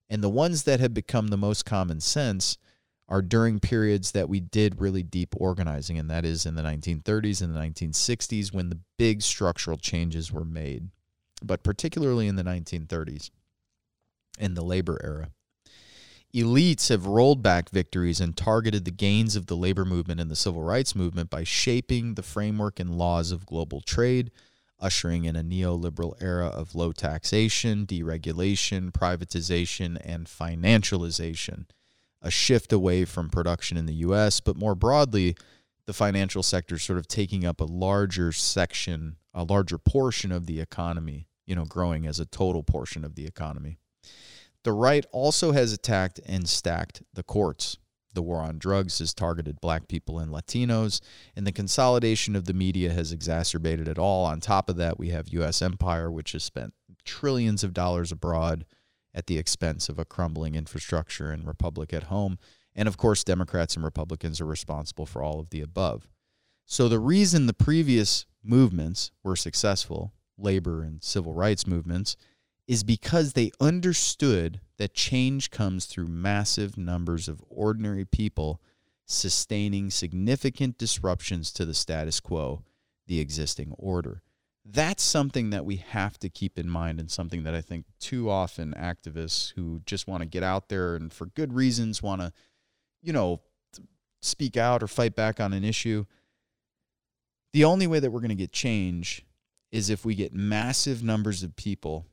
And 0.09 0.23
the 0.23 0.29
ones 0.29 0.63
that 0.63 0.79
have 0.79 0.93
become 0.93 1.27
the 1.27 1.37
most 1.37 1.65
common 1.65 1.99
sense 1.99 2.57
are 3.07 3.21
during 3.21 3.59
periods 3.59 4.11
that 4.11 4.29
we 4.29 4.39
did 4.39 4.81
really 4.81 5.03
deep 5.03 5.35
organizing, 5.37 5.99
and 5.99 6.09
that 6.09 6.25
is 6.25 6.45
in 6.45 6.55
the 6.55 6.63
1930s 6.63 7.41
and 7.41 7.55
the 7.55 7.59
1960s 7.59 8.53
when 8.53 8.69
the 8.69 8.79
big 8.97 9.21
structural 9.21 9.77
changes 9.77 10.31
were 10.31 10.45
made, 10.45 10.89
but 11.43 11.63
particularly 11.63 12.27
in 12.27 12.35
the 12.35 12.43
1930s 12.43 13.29
in 14.39 14.55
the 14.55 14.63
labor 14.63 14.99
era. 15.03 15.29
Elites 16.33 16.89
have 16.89 17.05
rolled 17.05 17.41
back 17.41 17.69
victories 17.69 18.19
and 18.19 18.35
targeted 18.35 18.83
the 18.83 18.91
gains 18.91 19.37
of 19.37 19.45
the 19.45 19.55
labor 19.55 19.85
movement 19.85 20.19
and 20.19 20.29
the 20.29 20.35
civil 20.35 20.63
rights 20.63 20.93
movement 20.93 21.29
by 21.29 21.45
shaping 21.45 22.15
the 22.15 22.23
framework 22.23 22.79
and 22.79 22.97
laws 22.97 23.31
of 23.31 23.45
global 23.45 23.79
trade, 23.79 24.31
ushering 24.79 25.25
in 25.25 25.35
a 25.35 25.43
neoliberal 25.43 26.21
era 26.21 26.47
of 26.47 26.75
low 26.75 26.91
taxation, 26.91 27.85
deregulation, 27.85 28.91
privatization, 28.91 29.97
and 30.03 30.27
financialization. 30.27 31.65
A 32.21 32.31
shift 32.31 32.73
away 32.73 33.05
from 33.05 33.29
production 33.29 33.77
in 33.77 33.85
the 33.85 33.93
US, 33.95 34.39
but 34.39 34.57
more 34.57 34.75
broadly, 34.75 35.35
the 35.85 35.93
financial 35.93 36.43
sector 36.43 36.77
sort 36.79 36.99
of 36.99 37.07
taking 37.07 37.45
up 37.45 37.61
a 37.61 37.65
larger 37.65 38.31
section, 38.31 39.17
a 39.33 39.43
larger 39.43 39.77
portion 39.77 40.31
of 40.31 40.47
the 40.47 40.59
economy, 40.59 41.27
you 41.45 41.55
know, 41.55 41.65
growing 41.65 42.05
as 42.05 42.19
a 42.19 42.25
total 42.25 42.63
portion 42.63 43.05
of 43.05 43.15
the 43.15 43.25
economy. 43.25 43.77
The 44.63 44.73
right 44.73 45.05
also 45.11 45.51
has 45.51 45.71
attacked 45.73 46.19
and 46.25 46.49
stacked 46.49 47.03
the 47.13 47.21
courts. 47.21 47.77
The 48.15 48.23
war 48.23 48.39
on 48.39 48.57
drugs 48.57 48.99
has 48.99 49.13
targeted 49.13 49.61
black 49.61 49.87
people 49.87 50.19
and 50.19 50.31
Latinos, 50.31 51.01
and 51.35 51.45
the 51.45 51.51
consolidation 51.51 52.35
of 52.35 52.45
the 52.45 52.53
media 52.53 52.91
has 52.93 53.11
exacerbated 53.11 53.87
it 53.87 53.99
all. 53.99 54.25
On 54.25 54.39
top 54.39 54.69
of 54.69 54.77
that, 54.77 54.97
we 54.97 55.09
have 55.09 55.27
U.S. 55.29 55.61
empire, 55.61 56.09
which 56.09 56.31
has 56.31 56.43
spent 56.43 56.73
trillions 57.03 57.63
of 57.63 57.73
dollars 57.73 58.11
abroad 58.11 58.65
at 59.13 59.27
the 59.27 59.37
expense 59.37 59.89
of 59.89 59.99
a 59.99 60.05
crumbling 60.05 60.55
infrastructure 60.55 61.29
and 61.29 61.45
republic 61.45 61.93
at 61.93 62.03
home. 62.03 62.39
And 62.73 62.87
of 62.87 62.97
course, 62.97 63.23
Democrats 63.23 63.75
and 63.75 63.83
Republicans 63.83 64.39
are 64.39 64.45
responsible 64.45 65.05
for 65.05 65.21
all 65.21 65.39
of 65.39 65.49
the 65.49 65.61
above. 65.61 66.07
So, 66.65 66.87
the 66.87 66.99
reason 66.99 67.45
the 67.45 67.53
previous 67.53 68.25
movements 68.43 69.11
were 69.23 69.35
successful, 69.35 70.13
labor 70.37 70.83
and 70.83 71.03
civil 71.03 71.33
rights 71.33 71.67
movements, 71.67 72.15
is 72.67 72.83
because 72.83 73.33
they 73.33 73.51
understood 73.59 74.59
that 74.77 74.93
change 74.93 75.51
comes 75.51 75.85
through 75.85 76.07
massive 76.07 76.77
numbers 76.77 77.27
of 77.27 77.43
ordinary 77.49 78.05
people 78.05 78.61
sustaining 79.05 79.89
significant 79.91 80.77
disruptions 80.77 81.51
to 81.51 81.63
the 81.63 81.73
status 81.73 82.19
quo, 82.19 82.63
the 83.05 83.19
existing 83.19 83.73
order. 83.77 84.21
That's 84.67 85.03
something 85.03 85.51
that 85.51 85.63
we 85.63 85.75
have 85.75 86.17
to 86.19 86.29
keep 86.29 86.57
in 86.57 86.67
mind, 86.67 86.99
and 86.99 87.11
something 87.11 87.43
that 87.43 87.53
I 87.53 87.61
think 87.61 87.85
too 87.99 88.31
often 88.31 88.73
activists 88.73 89.53
who 89.55 89.81
just 89.85 90.07
want 90.07 90.21
to 90.21 90.27
get 90.27 90.41
out 90.41 90.69
there 90.69 90.95
and 90.95 91.13
for 91.13 91.27
good 91.27 91.53
reasons 91.53 92.01
want 92.01 92.21
to, 92.21 92.33
you 93.03 93.13
know, 93.13 93.41
speak 94.23 94.57
out 94.57 94.81
or 94.81 94.87
fight 94.87 95.15
back 95.15 95.39
on 95.39 95.53
an 95.53 95.63
issue. 95.63 96.05
The 97.53 97.63
only 97.63 97.85
way 97.85 97.99
that 97.99 98.09
we're 98.09 98.21
going 98.21 98.29
to 98.29 98.35
get 98.35 98.51
change 98.51 99.23
is 99.71 99.91
if 99.91 100.03
we 100.03 100.15
get 100.15 100.33
massive 100.33 101.03
numbers 101.03 101.43
of 101.43 101.55
people 101.55 102.07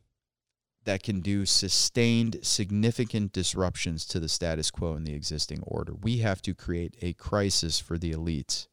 that 0.85 1.03
can 1.03 1.21
do 1.21 1.47
sustained, 1.47 2.38
significant 2.42 3.33
disruptions 3.33 4.05
to 4.07 4.18
the 4.18 4.29
status 4.29 4.71
quo 4.71 4.95
and 4.95 5.07
the 5.07 5.14
existing 5.14 5.62
order. 5.62 5.95
We 5.95 6.18
have 6.18 6.42
to 6.42 6.55
create 6.55 6.97
a 7.01 7.12
crisis 7.12 7.79
for 7.79 7.99
the 7.99 8.12
elites. 8.12 8.66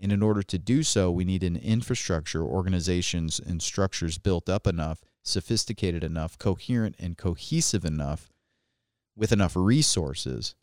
And 0.00 0.12
in 0.12 0.22
order 0.22 0.42
to 0.44 0.58
do 0.58 0.84
so, 0.84 1.10
we 1.10 1.24
need 1.24 1.42
an 1.42 1.56
infrastructure, 1.56 2.42
organizations, 2.42 3.40
and 3.40 3.60
structures 3.60 4.18
built 4.18 4.48
up 4.48 4.66
enough, 4.66 5.00
sophisticated 5.24 6.04
enough, 6.04 6.38
coherent 6.38 6.94
and 7.00 7.18
cohesive 7.18 7.84
enough, 7.84 8.30
with 9.16 9.32
enough 9.32 9.56
resources 9.56 10.54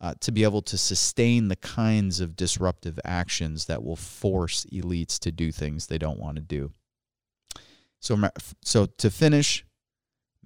uh, 0.00 0.14
to 0.20 0.32
be 0.32 0.42
able 0.42 0.62
to 0.62 0.78
sustain 0.78 1.48
the 1.48 1.56
kinds 1.56 2.20
of 2.20 2.36
disruptive 2.36 2.98
actions 3.04 3.66
that 3.66 3.84
will 3.84 3.96
force 3.96 4.64
elites 4.72 5.18
to 5.18 5.30
do 5.30 5.52
things 5.52 5.86
they 5.86 5.98
don't 5.98 6.18
want 6.18 6.36
to 6.36 6.42
do. 6.42 6.72
So, 8.00 8.18
so 8.62 8.86
to 8.86 9.10
finish, 9.10 9.64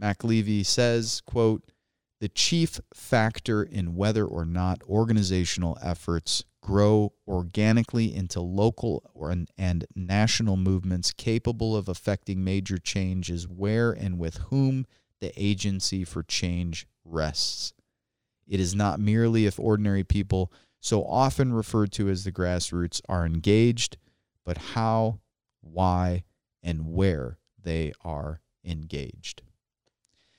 McAlevey 0.00 0.64
says, 0.64 1.22
quote, 1.26 1.64
the 2.20 2.28
chief 2.28 2.80
factor 2.92 3.62
in 3.62 3.94
whether 3.94 4.24
or 4.24 4.44
not 4.44 4.82
organizational 4.82 5.78
efforts 5.82 6.44
grow 6.60 7.12
organically 7.26 8.14
into 8.14 8.40
local 8.40 9.08
or, 9.14 9.34
and 9.56 9.84
national 9.94 10.56
movements 10.56 11.12
capable 11.12 11.76
of 11.76 11.88
affecting 11.88 12.42
major 12.42 12.76
change 12.76 13.30
is 13.30 13.46
where 13.46 13.92
and 13.92 14.18
with 14.18 14.36
whom 14.50 14.84
the 15.20 15.32
agency 15.36 16.04
for 16.04 16.22
change 16.22 16.86
rests. 17.04 17.72
It 18.46 18.60
is 18.60 18.74
not 18.74 18.98
merely 18.98 19.46
if 19.46 19.60
ordinary 19.60 20.04
people, 20.04 20.52
so 20.80 21.04
often 21.04 21.52
referred 21.52 21.92
to 21.92 22.08
as 22.08 22.24
the 22.24 22.32
grassroots, 22.32 23.00
are 23.08 23.26
engaged, 23.26 23.96
but 24.44 24.58
how, 24.58 25.20
why, 25.60 26.24
and 26.62 26.86
where 26.92 27.38
they 27.62 27.92
are 28.04 28.40
engaged. 28.64 29.42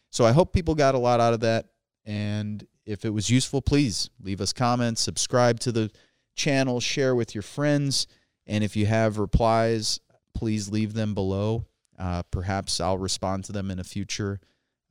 So 0.09 0.25
I 0.25 0.31
hope 0.31 0.53
people 0.53 0.75
got 0.75 0.95
a 0.95 0.99
lot 0.99 1.19
out 1.19 1.33
of 1.33 1.41
that. 1.41 1.67
And 2.05 2.65
if 2.85 3.05
it 3.05 3.11
was 3.11 3.29
useful, 3.29 3.61
please 3.61 4.09
leave 4.21 4.41
us 4.41 4.53
comments, 4.53 5.01
subscribe 5.01 5.59
to 5.61 5.71
the 5.71 5.91
channel, 6.35 6.79
share 6.79 7.15
with 7.15 7.35
your 7.35 7.41
friends. 7.41 8.07
And 8.47 8.63
if 8.63 8.75
you 8.75 8.87
have 8.87 9.19
replies, 9.19 9.99
please 10.33 10.69
leave 10.69 10.93
them 10.93 11.13
below. 11.13 11.65
Uh, 11.97 12.23
perhaps 12.31 12.79
I'll 12.79 12.97
respond 12.97 13.43
to 13.45 13.51
them 13.51 13.69
in 13.69 13.77
a 13.77 13.83
future 13.83 14.39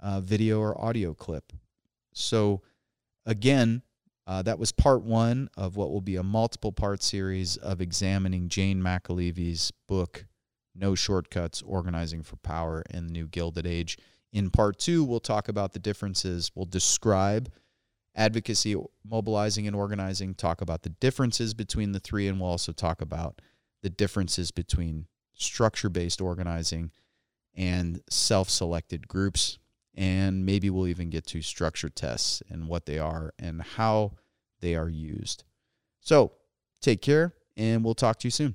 uh, 0.01 0.21
video 0.21 0.61
or 0.61 0.81
audio 0.81 1.15
clip. 1.15 1.53
So, 2.13 2.63
again, 3.27 3.83
uh, 4.27 4.43
that 4.43 4.59
was 4.59 4.73
part 4.73 5.03
one 5.03 5.49
of 5.57 5.77
what 5.77 5.91
will 5.91 6.03
be 6.03 6.17
a 6.17 6.23
multiple 6.23 6.71
part 6.71 7.03
series 7.03 7.57
of 7.57 7.81
examining 7.81 8.49
Jane 8.49 8.81
McAlevey's 8.81 9.73
book, 9.89 10.27
No 10.75 10.95
Shortcuts 10.95 11.63
Organizing 11.63 12.23
for 12.23 12.37
Power 12.37 12.85
in 12.91 13.07
the 13.07 13.13
New 13.13 13.27
Gilded 13.27 13.67
Age. 13.67 13.97
In 14.33 14.51
part 14.51 14.79
two, 14.79 15.05
we'll 15.05 15.21
talk 15.21 15.49
about 15.49 15.73
the 15.73 15.79
differences. 15.79 16.51
We'll 16.55 16.67
describe 16.67 17.51
advocacy, 18.15 18.77
mobilizing, 19.05 19.67
and 19.67 19.75
organizing, 19.75 20.35
talk 20.35 20.61
about 20.61 20.83
the 20.83 20.91
differences 20.91 21.55
between 21.55 21.93
the 21.93 22.01
three, 22.01 22.29
and 22.29 22.41
we'll 22.41 22.51
also 22.51 22.73
talk 22.73 23.01
about 23.01 23.41
the 23.83 23.91
differences 23.91 24.51
between 24.51 25.07
structure 25.35 25.89
based 25.89 26.21
organizing 26.21 26.91
and 27.55 28.03
self 28.11 28.51
selected 28.51 29.09
groups. 29.09 29.59
And 29.95 30.47
maybe 30.47 30.71
we'll 30.71 30.87
even 30.87 31.11
get 31.11 31.27
to 31.29 31.43
structure 31.43 31.89
tests 31.89 32.43
and 32.49 32.69
what 32.69 32.87
they 32.87 32.99
are 32.99 33.33
and 33.39 33.63
how 33.63 34.13
they 34.61 34.77
are 34.77 34.89
used. 34.89 35.45
So 36.01 36.33
take 36.81 37.03
care, 37.03 37.35
and 37.57 37.85
we'll 37.85 37.95
talk 37.95 38.19
to 38.21 38.27
you 38.29 38.31
soon. 38.31 38.55